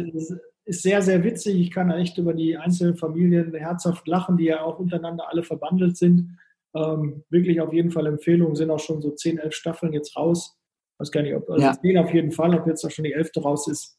ist 0.64 0.82
sehr, 0.82 1.02
sehr 1.02 1.24
witzig. 1.24 1.60
Ich 1.60 1.70
kann 1.70 1.90
echt 1.90 2.18
über 2.18 2.34
die 2.34 2.56
einzelnen 2.56 2.96
Familien 2.96 3.52
herzhaft 3.54 4.06
lachen, 4.06 4.36
die 4.36 4.44
ja 4.44 4.62
auch 4.62 4.78
untereinander 4.78 5.28
alle 5.28 5.42
verbandelt 5.42 5.96
sind. 5.96 6.38
Ähm, 6.74 7.24
wirklich 7.28 7.60
auf 7.60 7.72
jeden 7.72 7.90
Fall 7.90 8.06
Empfehlungen, 8.06 8.56
sind 8.56 8.70
auch 8.70 8.80
schon 8.80 9.02
so 9.02 9.10
10, 9.10 9.38
11 9.38 9.54
Staffeln 9.54 9.92
jetzt 9.92 10.16
raus. 10.16 10.58
Ich 10.94 11.00
weiß 11.00 11.10
gar 11.10 11.22
nicht, 11.22 11.34
ob 11.34 11.50
also 11.50 11.62
ja. 11.62 11.78
10 11.78 11.98
auf 11.98 12.14
jeden 12.14 12.32
Fall, 12.32 12.54
ob 12.54 12.66
jetzt 12.66 12.84
auch 12.84 12.90
schon 12.90 13.04
die 13.04 13.12
11. 13.12 13.30
raus 13.38 13.68
ist, 13.68 13.98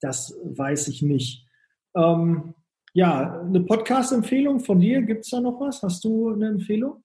das 0.00 0.36
weiß 0.42 0.88
ich 0.88 1.02
nicht. 1.02 1.46
Ähm, 1.94 2.54
ja, 2.94 3.40
eine 3.40 3.60
Podcast-Empfehlung 3.60 4.60
von 4.60 4.80
dir, 4.80 5.02
gibt 5.02 5.24
es 5.24 5.30
da 5.30 5.40
noch 5.40 5.60
was? 5.60 5.82
Hast 5.82 6.04
du 6.04 6.30
eine 6.30 6.48
Empfehlung? 6.48 7.02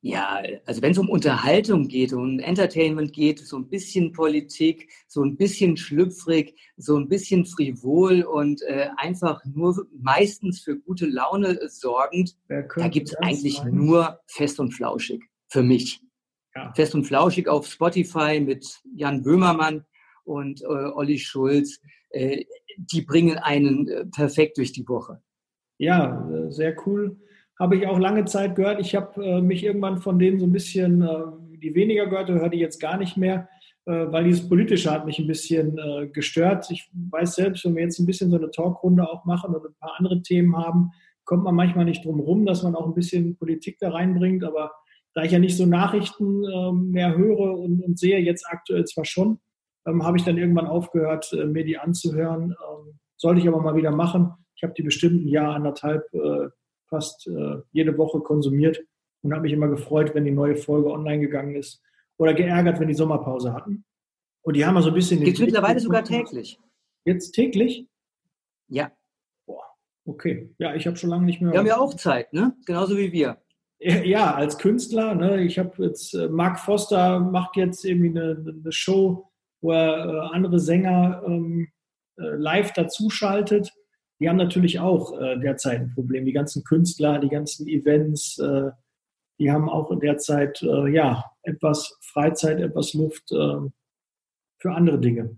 Ja, 0.00 0.40
also 0.64 0.80
wenn 0.80 0.92
es 0.92 0.98
um 0.98 1.08
Unterhaltung 1.08 1.88
geht, 1.88 2.12
um 2.12 2.38
Entertainment 2.38 3.12
geht, 3.12 3.40
so 3.40 3.56
ein 3.56 3.68
bisschen 3.68 4.12
Politik, 4.12 4.88
so 5.08 5.22
ein 5.22 5.36
bisschen 5.36 5.76
schlüpfrig, 5.76 6.54
so 6.76 6.96
ein 6.96 7.08
bisschen 7.08 7.44
frivol 7.44 8.22
und 8.22 8.62
äh, 8.62 8.90
einfach 8.96 9.44
nur 9.44 9.88
meistens 10.00 10.60
für 10.60 10.78
gute 10.78 11.06
Laune 11.06 11.58
sorgend, 11.68 12.36
da 12.48 12.88
gibt 12.88 13.08
es 13.08 13.16
eigentlich 13.16 13.56
sein? 13.56 13.74
nur 13.74 14.20
fest 14.26 14.60
und 14.60 14.72
flauschig 14.72 15.24
für 15.48 15.64
mich. 15.64 16.00
Ja. 16.54 16.72
Fest 16.74 16.94
und 16.94 17.04
flauschig 17.04 17.48
auf 17.48 17.66
Spotify 17.66 18.40
mit 18.40 18.80
Jan 18.94 19.22
Böhmermann 19.22 19.84
und 20.24 20.62
äh, 20.62 20.66
Olli 20.66 21.18
Schulz. 21.18 21.80
Äh, 22.10 22.44
die 22.76 23.02
bringen 23.02 23.38
einen 23.38 23.88
äh, 23.88 24.06
perfekt 24.06 24.58
durch 24.58 24.70
die 24.70 24.86
Woche. 24.88 25.20
Ja, 25.78 26.30
äh, 26.30 26.52
sehr 26.52 26.76
cool 26.86 27.18
habe 27.58 27.76
ich 27.76 27.86
auch 27.86 27.98
lange 27.98 28.24
Zeit 28.24 28.54
gehört. 28.54 28.80
Ich 28.80 28.94
habe 28.94 29.24
äh, 29.24 29.40
mich 29.40 29.64
irgendwann 29.64 29.98
von 29.98 30.18
denen 30.18 30.38
so 30.38 30.46
ein 30.46 30.52
bisschen, 30.52 31.02
äh, 31.02 31.24
die 31.58 31.74
weniger 31.74 32.06
gehört, 32.06 32.28
höre 32.28 32.48
die 32.48 32.58
jetzt 32.58 32.78
gar 32.78 32.96
nicht 32.96 33.16
mehr, 33.16 33.48
äh, 33.86 34.06
weil 34.12 34.24
dieses 34.24 34.48
Politische 34.48 34.90
hat 34.90 35.06
mich 35.06 35.18
ein 35.18 35.26
bisschen 35.26 35.78
äh, 35.78 36.06
gestört. 36.08 36.70
Ich 36.70 36.88
weiß 36.92 37.34
selbst, 37.34 37.64
wenn 37.64 37.74
wir 37.74 37.82
jetzt 37.82 37.98
ein 37.98 38.06
bisschen 38.06 38.30
so 38.30 38.36
eine 38.36 38.50
Talkrunde 38.50 39.08
auch 39.08 39.24
machen 39.24 39.54
und 39.54 39.66
ein 39.66 39.74
paar 39.80 39.94
andere 39.98 40.22
Themen 40.22 40.56
haben, 40.56 40.90
kommt 41.24 41.44
man 41.44 41.54
manchmal 41.54 41.84
nicht 41.84 42.04
drum 42.04 42.20
rum, 42.20 42.46
dass 42.46 42.62
man 42.62 42.74
auch 42.74 42.86
ein 42.86 42.94
bisschen 42.94 43.36
Politik 43.36 43.78
da 43.80 43.90
reinbringt. 43.90 44.44
Aber 44.44 44.72
da 45.14 45.24
ich 45.24 45.32
ja 45.32 45.38
nicht 45.38 45.56
so 45.56 45.66
Nachrichten 45.66 46.44
ähm, 46.44 46.90
mehr 46.90 47.16
höre 47.16 47.58
und, 47.58 47.82
und, 47.82 47.98
sehe, 47.98 48.18
jetzt 48.20 48.46
aktuell 48.48 48.84
zwar 48.84 49.04
schon, 49.04 49.40
ähm, 49.86 50.04
habe 50.04 50.16
ich 50.16 50.24
dann 50.24 50.38
irgendwann 50.38 50.66
aufgehört, 50.66 51.32
äh, 51.32 51.44
mir 51.44 51.64
die 51.64 51.76
anzuhören. 51.76 52.52
Ähm, 52.52 52.98
sollte 53.16 53.40
ich 53.40 53.48
aber 53.48 53.60
mal 53.60 53.74
wieder 53.74 53.90
machen. 53.90 54.32
Ich 54.54 54.62
habe 54.62 54.74
die 54.74 54.82
bestimmt 54.82 55.24
ein 55.24 55.28
Jahr, 55.28 55.54
anderthalb 55.54 56.04
äh, 56.14 56.48
fast 56.88 57.26
äh, 57.26 57.56
jede 57.72 57.96
Woche 57.98 58.20
konsumiert 58.20 58.84
und 59.22 59.32
habe 59.32 59.42
mich 59.42 59.52
immer 59.52 59.68
gefreut, 59.68 60.14
wenn 60.14 60.24
die 60.24 60.30
neue 60.30 60.56
Folge 60.56 60.90
online 60.90 61.20
gegangen 61.20 61.54
ist 61.54 61.82
oder 62.16 62.34
geärgert, 62.34 62.80
wenn 62.80 62.88
die 62.88 62.94
Sommerpause 62.94 63.52
hatten. 63.52 63.84
Und 64.42 64.54
die 64.54 64.64
haben 64.64 64.74
mal 64.74 64.82
so 64.82 64.88
ein 64.88 64.94
bisschen. 64.94 65.22
Gibt 65.22 65.38
es 65.38 65.44
mittlerweile 65.44 65.80
sogar 65.80 66.04
täglich? 66.04 66.58
Jetzt 67.04 67.32
täglich? 67.32 67.86
Ja. 68.68 68.92
Boah, 69.46 69.64
okay. 70.04 70.54
Ja, 70.58 70.74
ich 70.74 70.86
habe 70.86 70.96
schon 70.96 71.10
lange 71.10 71.24
nicht 71.24 71.40
mehr. 71.40 71.52
Wir 71.52 71.58
haben 71.58 71.66
ja 71.66 71.78
auch 71.78 71.94
Zeit, 71.94 72.32
ne? 72.32 72.56
Genauso 72.66 72.96
wie 72.96 73.12
wir. 73.12 73.38
Ja, 73.80 74.34
als 74.34 74.58
Künstler. 74.58 75.14
Ne? 75.14 75.42
Ich 75.42 75.58
habe 75.58 75.84
jetzt, 75.84 76.14
äh, 76.14 76.28
Mark 76.28 76.58
Foster 76.58 77.20
macht 77.20 77.56
jetzt 77.56 77.84
irgendwie 77.84 78.10
eine, 78.10 78.44
eine 78.62 78.72
Show, 78.72 79.30
wo 79.60 79.72
er 79.72 80.06
äh, 80.06 80.34
andere 80.34 80.58
Sänger 80.58 81.22
ähm, 81.24 81.68
äh, 82.16 82.22
live 82.22 82.72
dazuschaltet 82.72 83.72
die 84.20 84.28
haben 84.28 84.36
natürlich 84.36 84.80
auch 84.80 85.18
äh, 85.18 85.38
derzeit 85.38 85.80
ein 85.80 85.94
Problem. 85.94 86.24
Die 86.24 86.32
ganzen 86.32 86.64
Künstler, 86.64 87.18
die 87.18 87.28
ganzen 87.28 87.68
Events, 87.68 88.38
äh, 88.38 88.70
die 89.38 89.52
haben 89.52 89.68
auch 89.68 89.96
derzeit 89.98 90.60
äh, 90.62 90.88
ja 90.88 91.24
etwas 91.42 91.96
Freizeit, 92.00 92.60
etwas 92.60 92.94
Luft 92.94 93.30
äh, 93.30 93.60
für 94.58 94.72
andere 94.72 94.98
Dinge. 94.98 95.36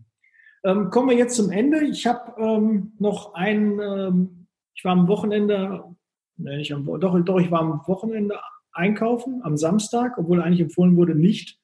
Ähm, 0.65 0.91
kommen 0.91 1.11
wir 1.11 1.17
jetzt 1.17 1.37
zum 1.37 1.51
Ende. 1.51 1.85
Ich 1.85 2.07
habe 2.07 2.41
ähm, 2.41 2.93
noch 2.99 3.35
ein, 3.35 3.79
ähm, 3.81 4.47
ich 4.75 4.85
war 4.85 4.93
am 4.93 5.09
Wochenende, 5.09 5.85
nee, 6.37 6.57
nicht 6.57 6.73
am, 6.73 6.85
doch, 6.85 7.19
doch, 7.21 7.41
ich 7.41 7.51
war 7.51 7.61
am 7.61 7.83
Wochenende 7.87 8.39
einkaufen, 8.73 9.43
am 9.43 9.57
Samstag, 9.57 10.17
obwohl 10.17 10.43
eigentlich 10.43 10.61
empfohlen 10.61 10.97
wurde, 10.97 11.15
nicht 11.15 11.59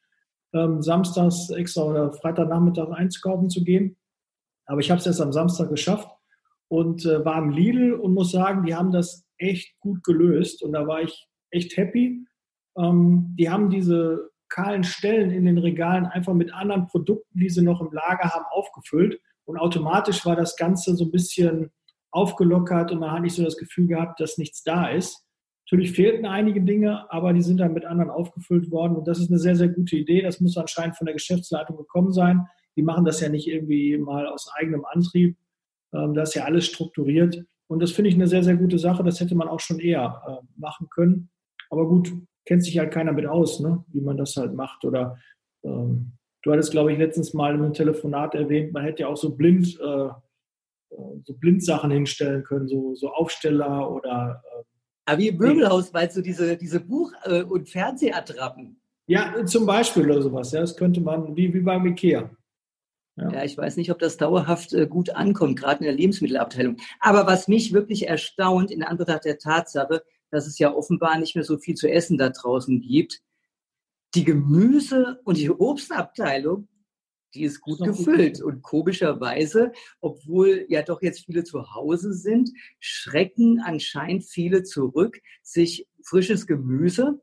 ähm, 0.52 0.82
samstags 0.82 1.50
extra 1.50 1.82
oder 1.82 2.12
Freitagnachmittag 2.12 2.90
einzukaufen 2.90 3.48
zu 3.48 3.64
gehen. 3.64 3.96
Aber 4.66 4.80
ich 4.80 4.90
habe 4.90 5.00
es 5.00 5.06
erst 5.06 5.20
am 5.20 5.32
Samstag 5.32 5.70
geschafft 5.70 6.08
und 6.68 7.04
äh, 7.06 7.24
war 7.24 7.38
im 7.38 7.50
Lidl 7.50 7.92
und 7.94 8.14
muss 8.14 8.32
sagen, 8.32 8.64
die 8.64 8.74
haben 8.74 8.92
das 8.92 9.24
echt 9.38 9.78
gut 9.80 10.02
gelöst 10.02 10.62
und 10.62 10.72
da 10.72 10.86
war 10.86 11.02
ich 11.02 11.26
echt 11.50 11.76
happy. 11.76 12.24
Ähm, 12.76 13.34
die 13.38 13.50
haben 13.50 13.70
diese 13.70 14.30
kahlen 14.48 14.84
Stellen 14.84 15.30
in 15.30 15.44
den 15.44 15.58
Regalen 15.58 16.06
einfach 16.06 16.34
mit 16.34 16.52
anderen 16.52 16.86
Produkten, 16.86 17.38
die 17.38 17.48
sie 17.48 17.62
noch 17.62 17.80
im 17.80 17.92
Lager 17.92 18.30
haben, 18.30 18.44
aufgefüllt 18.50 19.20
und 19.44 19.58
automatisch 19.58 20.26
war 20.26 20.36
das 20.36 20.56
Ganze 20.56 20.96
so 20.96 21.04
ein 21.04 21.10
bisschen 21.10 21.70
aufgelockert 22.10 22.92
und 22.92 23.00
man 23.00 23.12
hat 23.12 23.22
nicht 23.22 23.34
so 23.34 23.44
das 23.44 23.56
Gefühl 23.56 23.86
gehabt, 23.86 24.20
dass 24.20 24.38
nichts 24.38 24.62
da 24.62 24.88
ist. 24.88 25.24
Natürlich 25.64 25.92
fehlten 25.92 26.26
einige 26.26 26.62
Dinge, 26.62 27.10
aber 27.10 27.32
die 27.32 27.42
sind 27.42 27.58
dann 27.58 27.72
mit 27.72 27.84
anderen 27.84 28.10
aufgefüllt 28.10 28.70
worden 28.70 28.96
und 28.96 29.08
das 29.08 29.18
ist 29.18 29.30
eine 29.30 29.38
sehr, 29.38 29.56
sehr 29.56 29.68
gute 29.68 29.96
Idee. 29.96 30.22
Das 30.22 30.40
muss 30.40 30.56
anscheinend 30.56 30.96
von 30.96 31.06
der 31.06 31.14
Geschäftsleitung 31.14 31.76
gekommen 31.76 32.12
sein. 32.12 32.46
Die 32.76 32.82
machen 32.82 33.04
das 33.04 33.20
ja 33.20 33.28
nicht 33.28 33.48
irgendwie 33.48 33.96
mal 33.98 34.26
aus 34.26 34.50
eigenem 34.56 34.84
Antrieb, 34.84 35.36
ähm, 35.96 36.14
da 36.14 36.22
ist 36.22 36.34
ja 36.34 36.44
alles 36.44 36.66
strukturiert. 36.66 37.44
Und 37.68 37.80
das 37.80 37.92
finde 37.92 38.10
ich 38.10 38.14
eine 38.14 38.28
sehr, 38.28 38.42
sehr 38.42 38.56
gute 38.56 38.78
Sache. 38.78 39.02
Das 39.02 39.20
hätte 39.20 39.34
man 39.34 39.48
auch 39.48 39.60
schon 39.60 39.80
eher 39.80 40.22
äh, 40.26 40.46
machen 40.56 40.88
können. 40.90 41.30
Aber 41.70 41.86
gut, 41.88 42.12
kennt 42.44 42.64
sich 42.64 42.78
halt 42.78 42.92
keiner 42.92 43.12
mit 43.12 43.26
aus, 43.26 43.60
ne? 43.60 43.84
wie 43.88 44.00
man 44.00 44.16
das 44.16 44.36
halt 44.36 44.54
macht. 44.54 44.84
Oder 44.84 45.18
ähm, 45.64 46.12
du 46.42 46.52
hattest, 46.52 46.70
glaube 46.70 46.92
ich, 46.92 46.98
letztens 46.98 47.34
mal 47.34 47.54
in 47.54 47.62
einem 47.62 47.72
Telefonat 47.72 48.34
erwähnt, 48.34 48.72
man 48.72 48.84
hätte 48.84 49.02
ja 49.02 49.08
auch 49.08 49.16
so 49.16 49.34
blind, 49.34 49.78
äh, 49.80 50.06
äh 50.06 50.12
so 51.24 51.34
Blindsachen 51.34 51.90
hinstellen 51.90 52.44
können, 52.44 52.68
so, 52.68 52.94
so 52.94 53.10
Aufsteller 53.10 53.90
oder. 53.90 54.42
Äh, 54.44 54.64
Aber 55.06 55.18
wie 55.18 55.28
im 55.28 55.38
Möbelhaus, 55.38 55.92
weil 55.92 56.10
so 56.10 56.22
diese, 56.22 56.56
diese 56.56 56.80
Buch- 56.80 57.12
äh, 57.24 57.42
und 57.42 57.68
Fernsehattrappen. 57.68 58.80
Ja, 59.08 59.44
zum 59.44 59.66
Beispiel 59.66 60.04
oder 60.04 60.22
sowas. 60.22 60.52
Ja, 60.52 60.60
das 60.60 60.76
könnte 60.76 61.00
man, 61.00 61.36
wie, 61.36 61.52
wie 61.52 61.60
beim 61.60 61.86
Ikea. 61.86 62.30
Ja. 63.16 63.32
ja. 63.32 63.44
ich 63.44 63.56
weiß 63.56 63.76
nicht, 63.76 63.90
ob 63.90 63.98
das 63.98 64.16
dauerhaft 64.16 64.72
äh, 64.72 64.86
gut 64.86 65.10
ankommt, 65.10 65.58
gerade 65.58 65.80
in 65.80 65.86
der 65.86 65.94
Lebensmittelabteilung. 65.94 66.76
Aber 67.00 67.26
was 67.26 67.48
mich 67.48 67.72
wirklich 67.72 68.08
erstaunt 68.08 68.70
in 68.70 68.82
Anbetracht 68.82 69.24
der 69.24 69.38
Tatsache, 69.38 70.02
dass 70.30 70.46
es 70.46 70.58
ja 70.58 70.72
offenbar 70.74 71.18
nicht 71.18 71.34
mehr 71.34 71.44
so 71.44 71.56
viel 71.56 71.74
zu 71.74 71.90
essen 71.90 72.18
da 72.18 72.28
draußen 72.28 72.80
gibt, 72.80 73.22
die 74.14 74.24
Gemüse- 74.24 75.20
und 75.24 75.38
die 75.38 75.50
Obstabteilung, 75.50 76.68
die 77.34 77.44
ist 77.44 77.60
gut 77.60 77.80
ist 77.80 77.86
gefüllt. 77.86 78.40
Gut. 78.40 78.44
Und 78.44 78.62
komischerweise, 78.62 79.72
obwohl 80.00 80.66
ja 80.68 80.82
doch 80.82 81.02
jetzt 81.02 81.24
viele 81.26 81.44
zu 81.44 81.74
Hause 81.74 82.12
sind, 82.12 82.50
schrecken 82.80 83.60
anscheinend 83.64 84.24
viele 84.24 84.62
zurück, 84.62 85.20
sich 85.42 85.86
frisches 86.02 86.46
Gemüse 86.46 87.20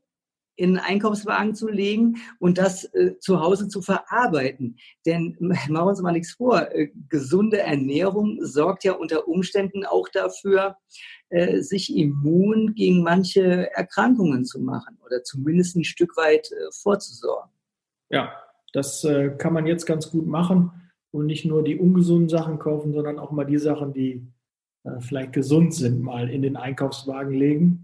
in 0.56 0.76
einen 0.76 0.78
Einkaufswagen 0.78 1.54
zu 1.54 1.68
legen 1.68 2.16
und 2.38 2.58
das 2.58 2.84
äh, 2.94 3.18
zu 3.18 3.40
Hause 3.40 3.68
zu 3.68 3.82
verarbeiten. 3.82 4.76
Denn 5.06 5.36
machen 5.40 5.72
wir 5.72 5.84
uns 5.84 6.00
mal 6.00 6.12
nichts 6.12 6.32
vor, 6.32 6.70
äh, 6.72 6.90
gesunde 7.08 7.60
Ernährung 7.60 8.38
sorgt 8.40 8.84
ja 8.84 8.92
unter 8.92 9.28
Umständen 9.28 9.84
auch 9.84 10.08
dafür, 10.08 10.76
äh, 11.30 11.60
sich 11.60 11.96
immun 11.96 12.74
gegen 12.74 13.02
manche 13.02 13.70
Erkrankungen 13.74 14.44
zu 14.44 14.60
machen 14.60 14.98
oder 15.04 15.22
zumindest 15.22 15.76
ein 15.76 15.84
Stück 15.84 16.16
weit 16.16 16.50
äh, 16.52 16.70
vorzusorgen. 16.82 17.50
Ja, 18.10 18.32
das 18.72 19.04
äh, 19.04 19.30
kann 19.30 19.52
man 19.52 19.66
jetzt 19.66 19.86
ganz 19.86 20.10
gut 20.10 20.26
machen 20.26 20.70
und 21.10 21.26
nicht 21.26 21.44
nur 21.44 21.62
die 21.62 21.78
ungesunden 21.78 22.28
Sachen 22.28 22.58
kaufen, 22.58 22.92
sondern 22.92 23.18
auch 23.18 23.30
mal 23.30 23.44
die 23.44 23.58
Sachen, 23.58 23.92
die 23.92 24.26
äh, 24.84 25.00
vielleicht 25.00 25.32
gesund 25.32 25.74
sind, 25.74 26.00
mal 26.00 26.28
in 26.28 26.42
den 26.42 26.56
Einkaufswagen 26.56 27.32
legen 27.32 27.83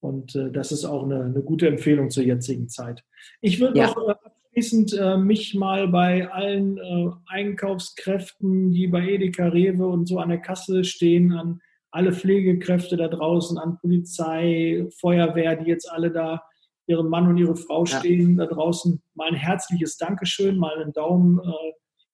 und 0.00 0.34
äh, 0.34 0.50
das 0.50 0.72
ist 0.72 0.84
auch 0.84 1.04
eine, 1.04 1.24
eine, 1.24 1.42
gute 1.42 1.68
Empfehlung 1.68 2.10
zur 2.10 2.24
jetzigen 2.24 2.68
Zeit. 2.68 3.04
Ich 3.40 3.60
würde 3.60 3.78
ja. 3.78 3.86
noch 3.86 4.08
äh, 4.08 4.12
abschließend 4.12 4.98
äh, 4.98 5.16
mich 5.16 5.54
mal 5.54 5.88
bei 5.88 6.30
allen 6.30 6.78
äh, 6.78 7.10
Einkaufskräften, 7.26 8.72
die 8.72 8.86
bei 8.86 9.08
Edeka, 9.08 9.48
Rewe 9.48 9.86
und 9.86 10.06
so 10.06 10.18
an 10.18 10.28
der 10.28 10.40
Kasse 10.40 10.84
stehen, 10.84 11.32
an 11.32 11.60
alle 11.90 12.12
Pflegekräfte 12.12 12.96
da 12.96 13.08
draußen, 13.08 13.58
an 13.58 13.78
Polizei, 13.80 14.86
Feuerwehr, 15.00 15.56
die 15.56 15.70
jetzt 15.70 15.90
alle 15.90 16.10
da 16.10 16.42
ihren 16.86 17.08
Mann 17.08 17.26
und 17.26 17.36
ihre 17.36 17.56
Frau 17.56 17.84
stehen 17.84 18.38
ja. 18.38 18.46
da 18.46 18.54
draußen, 18.54 19.02
mal 19.14 19.28
ein 19.28 19.34
herzliches 19.34 19.96
Dankeschön, 19.96 20.58
mal 20.58 20.76
einen 20.76 20.92
Daumen. 20.92 21.40
Äh, 21.40 21.72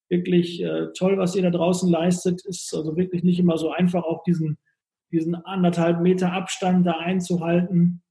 wirklich 0.08 0.62
äh, 0.62 0.88
toll, 0.96 1.16
was 1.16 1.34
ihr 1.34 1.42
da 1.42 1.50
draußen 1.50 1.90
leistet. 1.90 2.44
Ist 2.44 2.74
also 2.74 2.96
wirklich 2.96 3.24
nicht 3.24 3.40
immer 3.40 3.56
so 3.56 3.70
einfach, 3.70 4.04
auch 4.04 4.22
diesen 4.24 4.58
diesen 5.12 5.34
anderthalb 5.34 6.00
Meter 6.00 6.32
Abstand 6.32 6.86
da 6.86 6.98
einzuhalten 6.98 8.02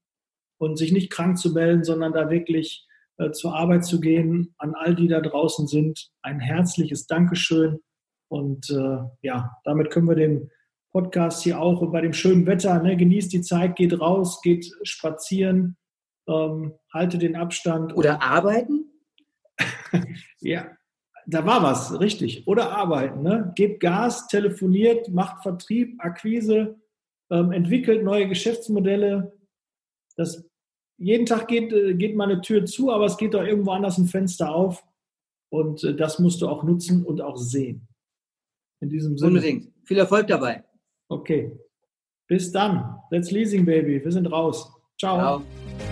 und 0.58 0.78
sich 0.78 0.92
nicht 0.92 1.10
krank 1.10 1.38
zu 1.38 1.52
melden, 1.52 1.84
sondern 1.84 2.12
da 2.12 2.30
wirklich 2.30 2.86
äh, 3.18 3.32
zur 3.32 3.54
Arbeit 3.54 3.84
zu 3.84 4.00
gehen. 4.00 4.54
An 4.58 4.74
all 4.74 4.94
die 4.94 5.08
da 5.08 5.20
draußen 5.20 5.66
sind, 5.66 6.10
ein 6.22 6.40
herzliches 6.40 7.06
Dankeschön. 7.06 7.80
Und 8.28 8.70
äh, 8.70 8.98
ja, 9.22 9.50
damit 9.64 9.90
können 9.90 10.08
wir 10.08 10.14
den 10.14 10.50
Podcast 10.92 11.42
hier 11.42 11.60
auch 11.60 11.90
bei 11.90 12.00
dem 12.00 12.12
schönen 12.12 12.46
Wetter, 12.46 12.80
ne, 12.82 12.96
genießt 12.96 13.32
die 13.32 13.40
Zeit, 13.40 13.76
geht 13.76 13.98
raus, 13.98 14.40
geht 14.42 14.70
spazieren, 14.82 15.76
ähm, 16.28 16.74
halte 16.92 17.18
den 17.18 17.34
Abstand. 17.34 17.96
Oder 17.96 18.22
arbeiten? 18.22 18.90
ja, 20.40 20.70
da 21.26 21.46
war 21.46 21.62
was, 21.62 21.98
richtig. 22.00 22.46
Oder 22.46 22.76
arbeiten. 22.76 23.22
Ne? 23.22 23.52
Gebt 23.54 23.80
Gas, 23.80 24.26
telefoniert, 24.28 25.08
macht 25.08 25.42
Vertrieb, 25.42 25.96
Akquise, 25.98 26.80
ähm, 27.32 27.50
entwickelt 27.50 28.04
neue 28.04 28.28
Geschäftsmodelle. 28.28 29.32
Das, 30.16 30.44
jeden 30.98 31.26
Tag 31.26 31.48
geht, 31.48 31.72
äh, 31.72 31.94
geht 31.94 32.14
mal 32.14 32.30
eine 32.30 32.42
Tür 32.42 32.66
zu, 32.66 32.92
aber 32.92 33.06
es 33.06 33.16
geht 33.16 33.34
doch 33.34 33.42
irgendwo 33.42 33.72
anders 33.72 33.98
ein 33.98 34.06
Fenster 34.06 34.54
auf. 34.54 34.84
Und 35.50 35.82
äh, 35.82 35.96
das 35.96 36.18
musst 36.18 36.42
du 36.42 36.48
auch 36.48 36.62
nutzen 36.62 37.04
und 37.04 37.20
auch 37.20 37.36
sehen. 37.36 37.88
In 38.80 38.90
diesem 38.90 39.16
Sinne. 39.16 39.30
Unbedingt. 39.30 39.72
Viel 39.84 39.98
Erfolg 39.98 40.26
dabei. 40.26 40.62
Okay. 41.08 41.58
Bis 42.28 42.52
dann. 42.52 42.98
Let's 43.10 43.30
Leasing, 43.30 43.64
Baby. 43.64 44.02
Wir 44.02 44.12
sind 44.12 44.26
raus. 44.26 44.70
Ciao. 44.98 45.18
Ciao. 45.18 45.91